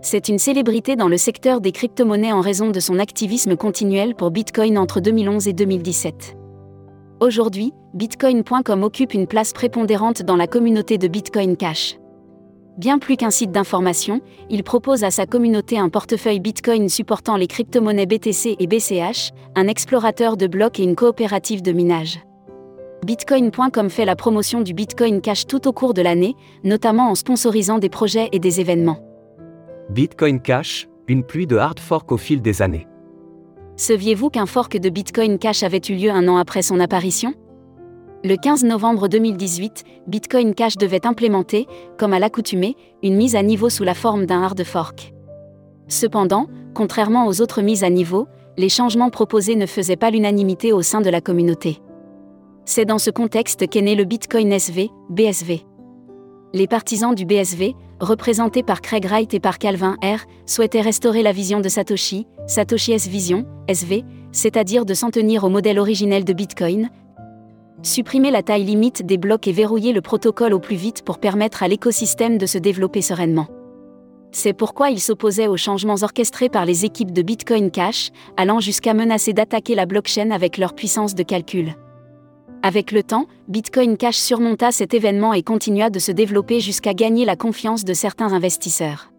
C'est 0.00 0.28
une 0.28 0.40
célébrité 0.40 0.96
dans 0.96 1.06
le 1.06 1.16
secteur 1.16 1.60
des 1.60 1.70
crypto-monnaies 1.70 2.32
en 2.32 2.40
raison 2.40 2.70
de 2.70 2.80
son 2.80 2.98
activisme 2.98 3.54
continuel 3.54 4.16
pour 4.16 4.32
Bitcoin 4.32 4.76
entre 4.76 4.98
2011 4.98 5.46
et 5.46 5.52
2017. 5.52 6.36
Aujourd'hui, 7.20 7.72
Bitcoin.com 7.94 8.82
occupe 8.82 9.14
une 9.14 9.28
place 9.28 9.52
prépondérante 9.52 10.22
dans 10.22 10.34
la 10.34 10.48
communauté 10.48 10.98
de 10.98 11.06
Bitcoin 11.06 11.56
Cash. 11.56 11.96
Bien 12.78 12.98
plus 12.98 13.18
qu'un 13.18 13.30
site 13.30 13.52
d'information, 13.52 14.22
il 14.48 14.64
propose 14.64 15.04
à 15.04 15.10
sa 15.10 15.26
communauté 15.26 15.78
un 15.78 15.90
portefeuille 15.90 16.40
Bitcoin 16.40 16.88
supportant 16.88 17.36
les 17.36 17.46
crypto-monnaies 17.46 18.06
BTC 18.06 18.56
et 18.58 18.66
BCH, 18.66 19.32
un 19.54 19.68
explorateur 19.68 20.38
de 20.38 20.46
blocs 20.46 20.80
et 20.80 20.84
une 20.84 20.96
coopérative 20.96 21.60
de 21.60 21.72
minage. 21.72 22.20
Bitcoin.com 23.04 23.90
fait 23.90 24.06
la 24.06 24.16
promotion 24.16 24.62
du 24.62 24.72
Bitcoin 24.72 25.20
Cash 25.20 25.46
tout 25.46 25.68
au 25.68 25.72
cours 25.72 25.92
de 25.92 26.00
l'année, 26.00 26.34
notamment 26.64 27.10
en 27.10 27.14
sponsorisant 27.14 27.78
des 27.78 27.90
projets 27.90 28.30
et 28.32 28.38
des 28.38 28.60
événements. 28.60 29.04
Bitcoin 29.90 30.40
Cash, 30.40 30.88
une 31.08 31.24
pluie 31.24 31.46
de 31.46 31.56
hard 31.56 31.78
fork 31.78 32.10
au 32.10 32.16
fil 32.16 32.40
des 32.40 32.62
années. 32.62 32.86
Saviez-vous 33.76 34.30
qu'un 34.30 34.46
fork 34.46 34.78
de 34.78 34.88
Bitcoin 34.88 35.38
Cash 35.38 35.62
avait 35.62 35.80
eu 35.88 35.94
lieu 35.94 36.10
un 36.10 36.26
an 36.28 36.38
après 36.38 36.62
son 36.62 36.80
apparition? 36.80 37.34
Le 38.24 38.36
15 38.36 38.62
novembre 38.62 39.08
2018, 39.08 39.82
Bitcoin 40.06 40.54
Cash 40.54 40.76
devait 40.76 41.08
implémenter, 41.08 41.66
comme 41.98 42.12
à 42.12 42.20
l'accoutumée, 42.20 42.76
une 43.02 43.16
mise 43.16 43.34
à 43.34 43.42
niveau 43.42 43.68
sous 43.68 43.82
la 43.82 43.94
forme 43.94 44.26
d'un 44.26 44.44
hard 44.44 44.62
fork. 44.62 45.12
Cependant, 45.88 46.46
contrairement 46.72 47.26
aux 47.26 47.40
autres 47.40 47.62
mises 47.62 47.82
à 47.82 47.90
niveau, 47.90 48.28
les 48.56 48.68
changements 48.68 49.10
proposés 49.10 49.56
ne 49.56 49.66
faisaient 49.66 49.96
pas 49.96 50.12
l'unanimité 50.12 50.72
au 50.72 50.82
sein 50.82 51.00
de 51.00 51.10
la 51.10 51.20
communauté. 51.20 51.78
C'est 52.64 52.84
dans 52.84 52.98
ce 52.98 53.10
contexte 53.10 53.68
qu'est 53.68 53.82
né 53.82 53.96
le 53.96 54.04
Bitcoin 54.04 54.52
SV, 54.52 54.90
BSV. 55.10 55.62
Les 56.52 56.68
partisans 56.68 57.16
du 57.16 57.26
BSV, 57.26 57.74
représentés 57.98 58.62
par 58.62 58.82
Craig 58.82 59.04
Wright 59.04 59.34
et 59.34 59.40
par 59.40 59.58
Calvin 59.58 59.96
R., 60.00 60.26
souhaitaient 60.46 60.80
restaurer 60.80 61.24
la 61.24 61.32
vision 61.32 61.58
de 61.58 61.68
Satoshi, 61.68 62.28
Satoshi 62.46 62.92
S 62.92 63.08
Vision, 63.08 63.46
SV, 63.66 64.04
c'est-à-dire 64.30 64.84
de 64.84 64.94
s'en 64.94 65.10
tenir 65.10 65.42
au 65.42 65.48
modèle 65.48 65.80
originel 65.80 66.24
de 66.24 66.32
Bitcoin, 66.32 66.88
supprimer 67.82 68.30
la 68.30 68.42
taille 68.42 68.64
limite 68.64 69.04
des 69.04 69.18
blocs 69.18 69.46
et 69.46 69.52
verrouiller 69.52 69.92
le 69.92 70.00
protocole 70.00 70.54
au 70.54 70.60
plus 70.60 70.76
vite 70.76 71.02
pour 71.04 71.18
permettre 71.18 71.62
à 71.62 71.68
l'écosystème 71.68 72.38
de 72.38 72.46
se 72.46 72.58
développer 72.58 73.02
sereinement. 73.02 73.46
C'est 74.32 74.54
pourquoi 74.54 74.90
ils 74.90 75.00
s'opposaient 75.00 75.46
aux 75.46 75.58
changements 75.58 76.02
orchestrés 76.02 76.48
par 76.48 76.64
les 76.64 76.84
équipes 76.86 77.12
de 77.12 77.20
Bitcoin 77.20 77.70
Cash, 77.70 78.10
allant 78.38 78.60
jusqu'à 78.60 78.94
menacer 78.94 79.34
d'attaquer 79.34 79.74
la 79.74 79.84
blockchain 79.84 80.30
avec 80.30 80.56
leur 80.56 80.74
puissance 80.74 81.14
de 81.14 81.22
calcul. 81.22 81.74
Avec 82.62 82.92
le 82.92 83.02
temps, 83.02 83.26
Bitcoin 83.48 83.96
Cash 83.96 84.16
surmonta 84.16 84.72
cet 84.72 84.94
événement 84.94 85.34
et 85.34 85.42
continua 85.42 85.90
de 85.90 85.98
se 85.98 86.12
développer 86.12 86.60
jusqu'à 86.60 86.94
gagner 86.94 87.24
la 87.24 87.36
confiance 87.36 87.84
de 87.84 87.92
certains 87.92 88.32
investisseurs. 88.32 89.11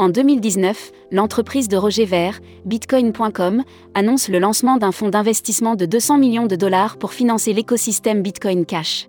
En 0.00 0.10
2019, 0.10 0.92
l'entreprise 1.10 1.66
de 1.66 1.76
Roger 1.76 2.04
Ver, 2.04 2.38
Bitcoin.com, 2.64 3.64
annonce 3.94 4.28
le 4.28 4.38
lancement 4.38 4.76
d'un 4.76 4.92
fonds 4.92 5.08
d'investissement 5.08 5.74
de 5.74 5.86
200 5.86 6.18
millions 6.18 6.46
de 6.46 6.54
dollars 6.54 6.98
pour 6.98 7.12
financer 7.12 7.52
l'écosystème 7.52 8.22
Bitcoin 8.22 8.64
Cash. 8.64 9.08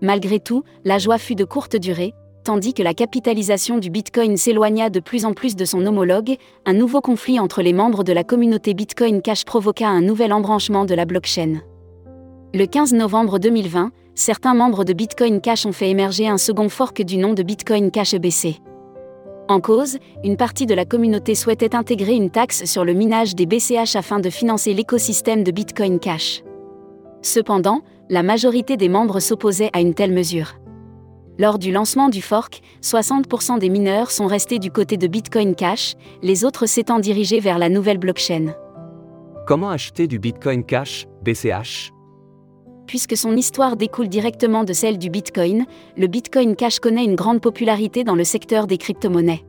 Malgré 0.00 0.40
tout, 0.40 0.64
la 0.84 0.98
joie 0.98 1.18
fut 1.18 1.36
de 1.36 1.44
courte 1.44 1.76
durée, 1.76 2.12
tandis 2.42 2.74
que 2.74 2.82
la 2.82 2.92
capitalisation 2.92 3.78
du 3.78 3.88
Bitcoin 3.88 4.36
s'éloigna 4.36 4.90
de 4.90 4.98
plus 4.98 5.24
en 5.24 5.32
plus 5.32 5.54
de 5.54 5.64
son 5.64 5.86
homologue, 5.86 6.34
un 6.66 6.72
nouveau 6.72 7.00
conflit 7.00 7.38
entre 7.38 7.62
les 7.62 7.72
membres 7.72 8.02
de 8.02 8.12
la 8.12 8.24
communauté 8.24 8.74
Bitcoin 8.74 9.22
Cash 9.22 9.44
provoqua 9.44 9.86
un 9.86 10.00
nouvel 10.00 10.32
embranchement 10.32 10.86
de 10.86 10.94
la 10.96 11.04
blockchain. 11.04 11.60
Le 12.52 12.66
15 12.66 12.94
novembre 12.94 13.38
2020, 13.38 13.92
certains 14.16 14.54
membres 14.54 14.82
de 14.82 14.92
Bitcoin 14.92 15.40
Cash 15.40 15.66
ont 15.66 15.72
fait 15.72 15.88
émerger 15.88 16.26
un 16.26 16.38
second 16.38 16.68
fork 16.68 17.00
du 17.00 17.16
nom 17.16 17.32
de 17.32 17.44
Bitcoin 17.44 17.92
Cash 17.92 18.12
EBC. 18.12 18.60
En 19.50 19.60
cause, 19.60 19.98
une 20.22 20.36
partie 20.36 20.64
de 20.64 20.74
la 20.74 20.84
communauté 20.84 21.34
souhaitait 21.34 21.74
intégrer 21.74 22.14
une 22.14 22.30
taxe 22.30 22.66
sur 22.66 22.84
le 22.84 22.92
minage 22.92 23.34
des 23.34 23.46
BCH 23.46 23.96
afin 23.96 24.20
de 24.20 24.30
financer 24.30 24.72
l'écosystème 24.74 25.42
de 25.42 25.50
Bitcoin 25.50 25.98
Cash. 25.98 26.44
Cependant, 27.20 27.80
la 28.08 28.22
majorité 28.22 28.76
des 28.76 28.88
membres 28.88 29.18
s'opposaient 29.18 29.70
à 29.72 29.80
une 29.80 29.94
telle 29.94 30.12
mesure. 30.12 30.54
Lors 31.36 31.58
du 31.58 31.72
lancement 31.72 32.10
du 32.10 32.22
fork, 32.22 32.60
60% 32.80 33.58
des 33.58 33.70
mineurs 33.70 34.12
sont 34.12 34.28
restés 34.28 34.60
du 34.60 34.70
côté 34.70 34.96
de 34.96 35.08
Bitcoin 35.08 35.56
Cash, 35.56 35.94
les 36.22 36.44
autres 36.44 36.66
s'étant 36.66 37.00
dirigés 37.00 37.40
vers 37.40 37.58
la 37.58 37.68
nouvelle 37.68 37.98
blockchain. 37.98 38.54
Comment 39.48 39.70
acheter 39.70 40.06
du 40.06 40.20
Bitcoin 40.20 40.62
Cash, 40.62 41.08
BCH 41.24 41.90
puisque 42.90 43.16
son 43.16 43.36
histoire 43.36 43.76
découle 43.76 44.08
directement 44.08 44.64
de 44.64 44.72
celle 44.72 44.98
du 44.98 45.10
Bitcoin, 45.10 45.64
le 45.96 46.08
Bitcoin 46.08 46.56
Cash 46.56 46.80
connaît 46.80 47.04
une 47.04 47.14
grande 47.14 47.40
popularité 47.40 48.02
dans 48.02 48.16
le 48.16 48.24
secteur 48.24 48.66
des 48.66 48.78
crypto-monnaies. 48.78 49.44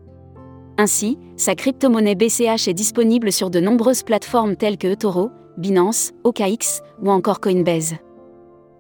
Ainsi, 0.77 1.17
sa 1.37 1.55
crypto-monnaie 1.55 2.13
BCH 2.13 2.67
est 2.67 2.75
disponible 2.75 3.31
sur 3.31 3.49
de 3.49 3.59
nombreuses 3.59 4.03
plateformes 4.03 4.55
telles 4.55 4.77
que 4.77 4.89
eToro, 4.89 5.31
Binance, 5.57 6.11
OKX 6.23 6.83
ou 7.01 7.09
encore 7.09 7.39
Coinbase. 7.39 7.95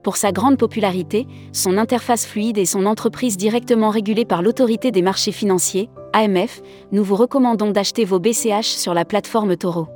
Pour 0.03 0.15
sa 0.15 0.31
grande 0.31 0.59
popularité, 0.59 1.25
son 1.53 1.79
interface 1.79 2.27
fluide 2.27 2.59
et 2.59 2.67
son 2.67 2.85
entreprise 2.85 3.37
directement 3.37 3.89
régulée 3.89 4.25
par 4.25 4.43
l'autorité 4.43 4.91
des 4.91 5.01
marchés 5.01 5.31
financiers, 5.31 5.89
AMF, 6.13 6.61
nous 6.91 7.03
vous 7.03 7.15
recommandons 7.15 7.71
d'acheter 7.71 8.05
vos 8.05 8.19
BCH 8.19 8.77
sur 8.77 8.93
la 8.93 9.05
plateforme 9.05 9.57
Toro. 9.57 9.87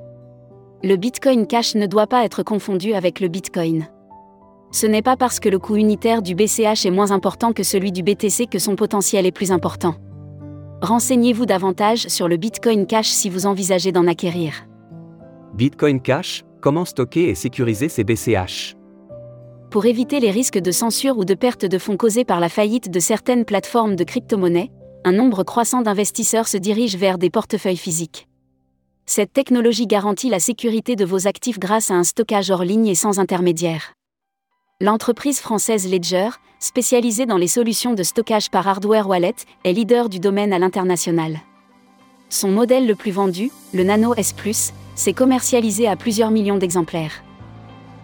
Le 0.83 0.95
Bitcoin 0.95 1.45
Cash 1.45 1.75
ne 1.75 1.85
doit 1.85 2.07
pas 2.07 2.25
être 2.25 2.41
confondu 2.41 2.95
avec 2.95 3.19
le 3.19 3.27
Bitcoin 3.27 3.87
ce 4.75 4.85
n'est 4.85 5.01
pas 5.01 5.15
parce 5.15 5.39
que 5.39 5.47
le 5.47 5.57
coût 5.57 5.77
unitaire 5.77 6.21
du 6.21 6.35
BCH 6.35 6.85
est 6.85 6.91
moins 6.91 7.11
important 7.11 7.53
que 7.53 7.63
celui 7.63 7.93
du 7.93 8.03
BTC 8.03 8.47
que 8.47 8.59
son 8.59 8.75
potentiel 8.75 9.25
est 9.25 9.31
plus 9.31 9.53
important. 9.53 9.95
Renseignez-vous 10.81 11.45
davantage 11.45 12.09
sur 12.09 12.27
le 12.27 12.35
Bitcoin 12.35 12.85
Cash 12.85 13.07
si 13.07 13.29
vous 13.29 13.45
envisagez 13.45 13.93
d'en 13.93 14.05
acquérir. 14.05 14.67
Bitcoin 15.53 16.01
Cash, 16.01 16.43
comment 16.59 16.83
stocker 16.83 17.29
et 17.29 17.35
sécuriser 17.35 17.87
ses 17.87 18.03
BCH 18.03 18.75
Pour 19.71 19.85
éviter 19.85 20.19
les 20.19 20.29
risques 20.29 20.59
de 20.59 20.71
censure 20.71 21.17
ou 21.17 21.23
de 21.23 21.35
perte 21.35 21.63
de 21.63 21.77
fonds 21.77 21.95
causés 21.95 22.25
par 22.25 22.41
la 22.41 22.49
faillite 22.49 22.91
de 22.91 22.99
certaines 22.99 23.45
plateformes 23.45 23.95
de 23.95 24.03
crypto-monnaies, 24.03 24.71
un 25.05 25.13
nombre 25.13 25.43
croissant 25.43 25.83
d'investisseurs 25.83 26.49
se 26.49 26.57
dirigent 26.57 26.97
vers 26.97 27.17
des 27.17 27.29
portefeuilles 27.29 27.77
physiques. 27.77 28.27
Cette 29.05 29.31
technologie 29.31 29.87
garantit 29.87 30.29
la 30.29 30.39
sécurité 30.39 30.97
de 30.97 31.05
vos 31.05 31.27
actifs 31.27 31.59
grâce 31.59 31.91
à 31.91 31.93
un 31.93 32.03
stockage 32.03 32.51
hors 32.51 32.65
ligne 32.65 32.87
et 32.87 32.95
sans 32.95 33.19
intermédiaire. 33.19 33.93
L'entreprise 34.81 35.39
française 35.39 35.89
Ledger, 35.89 36.31
spécialisée 36.59 37.25
dans 37.25 37.37
les 37.37 37.47
solutions 37.47 37.93
de 37.93 38.03
stockage 38.03 38.49
par 38.49 38.67
hardware 38.67 39.07
wallet, 39.07 39.35
est 39.63 39.71
leader 39.71 40.09
du 40.09 40.19
domaine 40.19 40.51
à 40.51 40.59
l'international. 40.59 41.39
Son 42.27 42.49
modèle 42.49 42.85
le 42.85 42.93
plus 42.93 43.11
vendu, 43.11 43.51
le 43.73 43.85
Nano 43.85 44.13
S⁇ 44.15 44.35
s'est 44.95 45.13
commercialisé 45.13 45.87
à 45.87 45.95
plusieurs 45.95 46.29
millions 46.29 46.57
d'exemplaires. 46.57 47.23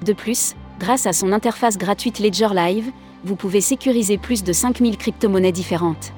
De 0.05 0.13
plus, 0.13 0.55
grâce 0.79 1.05
à 1.07 1.11
son 1.11 1.33
interface 1.33 1.77
gratuite 1.77 2.19
Ledger 2.19 2.53
Live, 2.55 2.89
vous 3.25 3.35
pouvez 3.35 3.59
sécuriser 3.59 4.17
plus 4.17 4.41
de 4.41 4.53
5000 4.53 4.95
crypto-monnaies 4.95 5.51
différentes. 5.51 6.13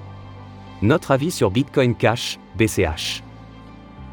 Notre 0.83 1.09
avis 1.09 1.31
sur 1.31 1.49
Bitcoin 1.49 1.95
Cash, 1.95 2.37
BCH. 2.59 3.23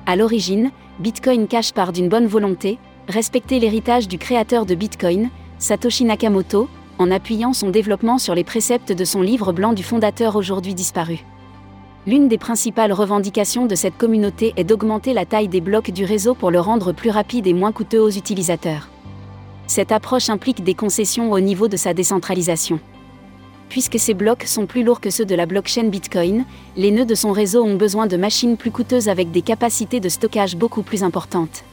À 0.07 0.17
l'origine, 0.17 0.71
Bitcoin 1.01 1.47
Cash 1.49 1.75
part 1.75 1.93
d'une 1.93 2.09
bonne 2.09 2.27
volonté, 2.27 2.79
respecter 3.09 3.59
l'héritage 3.59 4.09
du 4.09 4.17
créateur 4.17 4.65
de 4.65 4.75
Bitcoin, 4.75 5.29
Satoshi 5.61 6.07
Nakamoto, 6.07 6.71
en 6.99 7.11
appuyant 7.11 7.53
son 7.53 7.69
développement 7.69 8.17
sur 8.17 8.35
les 8.35 8.45
préceptes 8.45 8.93
de 8.93 9.05
son 9.05 9.21
livre 9.21 9.53
blanc 9.53 9.75
du 9.75 9.83
fondateur 9.83 10.37
aujourd'hui 10.37 10.75
disparu. 10.75 11.23
L'une 12.07 12.29
des 12.29 12.39
principales 12.39 12.95
revendications 12.95 13.67
de 13.67 13.75
cette 13.75 13.99
communauté 13.99 14.55
est 14.57 14.65
d'augmenter 14.65 15.13
la 15.13 15.27
taille 15.27 15.49
des 15.49 15.61
blocs 15.61 15.91
du 15.91 16.07
réseau 16.07 16.35
pour 16.35 16.51
le 16.51 16.61
rendre 16.61 16.93
plus 16.93 17.11
rapide 17.11 17.47
et 17.47 17.53
moins 17.53 17.73
coûteux 17.73 18.01
aux 18.01 18.09
utilisateurs. 18.09 18.89
Cette 19.67 19.93
approche 19.93 20.31
implique 20.31 20.65
des 20.65 20.73
concessions 20.73 21.31
au 21.31 21.41
niveau 21.41 21.69
de 21.69 21.77
sa 21.77 21.93
décentralisation. 21.93 22.81
Puisque 23.69 23.99
ces 23.99 24.15
blocs 24.15 24.45
sont 24.45 24.65
plus 24.65 24.83
lourds 24.83 25.03
que 25.03 25.11
ceux 25.11 25.27
de 25.27 25.35
la 25.35 25.45
blockchain 25.45 25.89
Bitcoin, 25.89 26.47
les 26.75 26.91
nœuds 26.91 27.05
de 27.05 27.15
son 27.15 27.33
réseau 27.33 27.63
ont 27.63 27.77
besoin 27.77 28.07
de 28.07 28.17
machines 28.17 28.57
plus 28.57 28.71
coûteuses 28.71 29.11
avec 29.11 29.31
des 29.31 29.43
capacités 29.43 30.01
de 30.01 30.09
stockage 30.09 30.57
beaucoup 30.57 30.83
plus 30.83 31.05
importantes. 31.05 31.65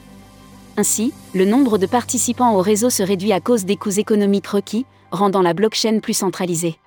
Ainsi, 0.78 1.12
le 1.34 1.44
nombre 1.44 1.76
de 1.76 1.86
participants 1.86 2.54
au 2.54 2.62
réseau 2.62 2.88
se 2.88 3.02
réduit 3.02 3.32
à 3.32 3.40
cause 3.40 3.64
des 3.64 3.74
coûts 3.74 3.98
économiques 3.98 4.46
requis, 4.46 4.86
rendant 5.10 5.42
la 5.42 5.52
blockchain 5.52 5.98
plus 5.98 6.12
centralisée. 6.14 6.78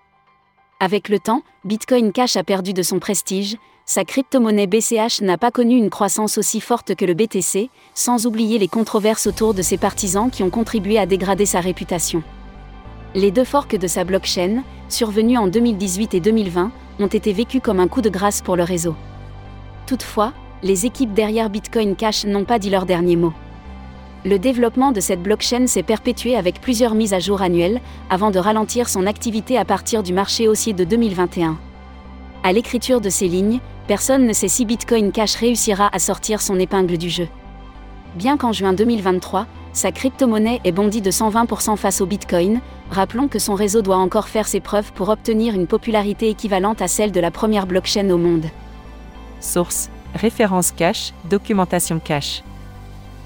Avec 0.79 1.09
le 1.09 1.19
temps, 1.19 1.41
Bitcoin 1.65 2.13
Cash 2.13 2.37
a 2.37 2.43
perdu 2.45 2.71
de 2.71 2.83
son 2.83 2.99
prestige, 2.99 3.57
sa 3.85 4.05
crypto-monnaie 4.05 4.65
BCH 4.65 5.21
n'a 5.21 5.37
pas 5.37 5.51
connu 5.51 5.75
une 5.75 5.89
croissance 5.89 6.37
aussi 6.37 6.61
forte 6.61 6.95
que 6.95 7.03
le 7.03 7.13
BTC, 7.13 7.69
sans 7.93 8.25
oublier 8.25 8.59
les 8.59 8.69
controverses 8.69 9.27
autour 9.27 9.53
de 9.53 9.61
ses 9.61 9.77
partisans 9.77 10.31
qui 10.31 10.41
ont 10.41 10.49
contribué 10.49 10.97
à 10.97 11.05
dégrader 11.05 11.45
sa 11.45 11.59
réputation. 11.59 12.23
Les 13.13 13.31
deux 13.31 13.43
forks 13.43 13.75
de 13.75 13.87
sa 13.87 14.05
blockchain, 14.05 14.63
survenus 14.87 15.37
en 15.37 15.47
2018 15.47 16.13
et 16.13 16.21
2020, 16.21 16.71
ont 17.01 17.07
été 17.07 17.33
vécus 17.33 17.59
comme 17.61 17.81
un 17.81 17.89
coup 17.89 18.01
de 18.01 18.09
grâce 18.09 18.41
pour 18.41 18.55
le 18.55 18.63
réseau. 18.63 18.95
Toutefois, 19.85 20.31
les 20.63 20.85
équipes 20.85 21.13
derrière 21.13 21.49
Bitcoin 21.49 21.97
Cash 21.97 22.23
n'ont 22.23 22.45
pas 22.45 22.57
dit 22.57 22.69
leur 22.69 22.85
dernier 22.85 23.17
mot. 23.17 23.33
Le 24.23 24.37
développement 24.37 24.91
de 24.91 24.99
cette 24.99 25.23
blockchain 25.23 25.65
s'est 25.65 25.81
perpétué 25.81 26.35
avec 26.35 26.61
plusieurs 26.61 26.93
mises 26.93 27.13
à 27.13 27.19
jour 27.19 27.41
annuelles, 27.41 27.81
avant 28.11 28.29
de 28.29 28.37
ralentir 28.37 28.87
son 28.87 29.07
activité 29.07 29.57
à 29.57 29.65
partir 29.65 30.03
du 30.03 30.13
marché 30.13 30.47
haussier 30.47 30.73
de 30.73 30.83
2021. 30.83 31.57
À 32.43 32.53
l'écriture 32.53 33.01
de 33.01 33.09
ces 33.09 33.27
lignes, 33.27 33.59
personne 33.87 34.27
ne 34.27 34.33
sait 34.33 34.47
si 34.47 34.65
Bitcoin 34.65 35.11
Cash 35.11 35.35
réussira 35.35 35.89
à 35.91 35.97
sortir 35.97 36.39
son 36.41 36.59
épingle 36.59 36.99
du 36.99 37.09
jeu. 37.09 37.27
Bien 38.15 38.37
qu'en 38.37 38.51
juin 38.51 38.73
2023, 38.73 39.47
sa 39.73 39.91
crypto-monnaie 39.91 40.61
ait 40.65 40.71
bondi 40.71 41.01
de 41.01 41.09
120% 41.09 41.75
face 41.75 42.01
au 42.01 42.05
Bitcoin, 42.05 42.61
rappelons 42.91 43.27
que 43.27 43.39
son 43.39 43.55
réseau 43.55 43.81
doit 43.81 43.97
encore 43.97 44.27
faire 44.27 44.47
ses 44.47 44.59
preuves 44.59 44.91
pour 44.93 45.09
obtenir 45.09 45.55
une 45.55 45.65
popularité 45.65 46.29
équivalente 46.29 46.83
à 46.83 46.87
celle 46.87 47.11
de 47.11 47.19
la 47.19 47.31
première 47.31 47.65
blockchain 47.65 48.09
au 48.11 48.17
monde. 48.17 48.45
Source 49.39 49.89
Référence 50.13 50.71
cache, 50.71 51.13
documentation 51.29 51.99
cache. 51.99 52.43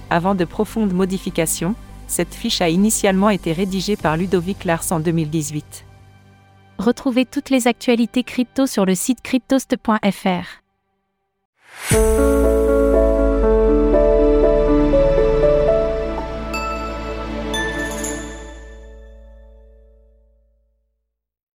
Avant 0.09 0.35
de 0.35 0.45
profondes 0.45 0.93
modifications, 0.93 1.75
cette 2.07 2.33
fiche 2.33 2.61
a 2.61 2.69
initialement 2.69 3.29
été 3.29 3.51
rédigée 3.51 3.95
par 3.95 4.17
Ludovic 4.17 4.65
Lars 4.65 4.91
en 4.91 4.99
2018. 4.99 5.85
Retrouvez 6.77 7.25
toutes 7.25 7.49
les 7.49 7.67
actualités 7.67 8.23
crypto 8.23 8.67
sur 8.67 8.85
le 8.85 8.95
site 8.95 9.21
cryptost.fr. 9.21 10.61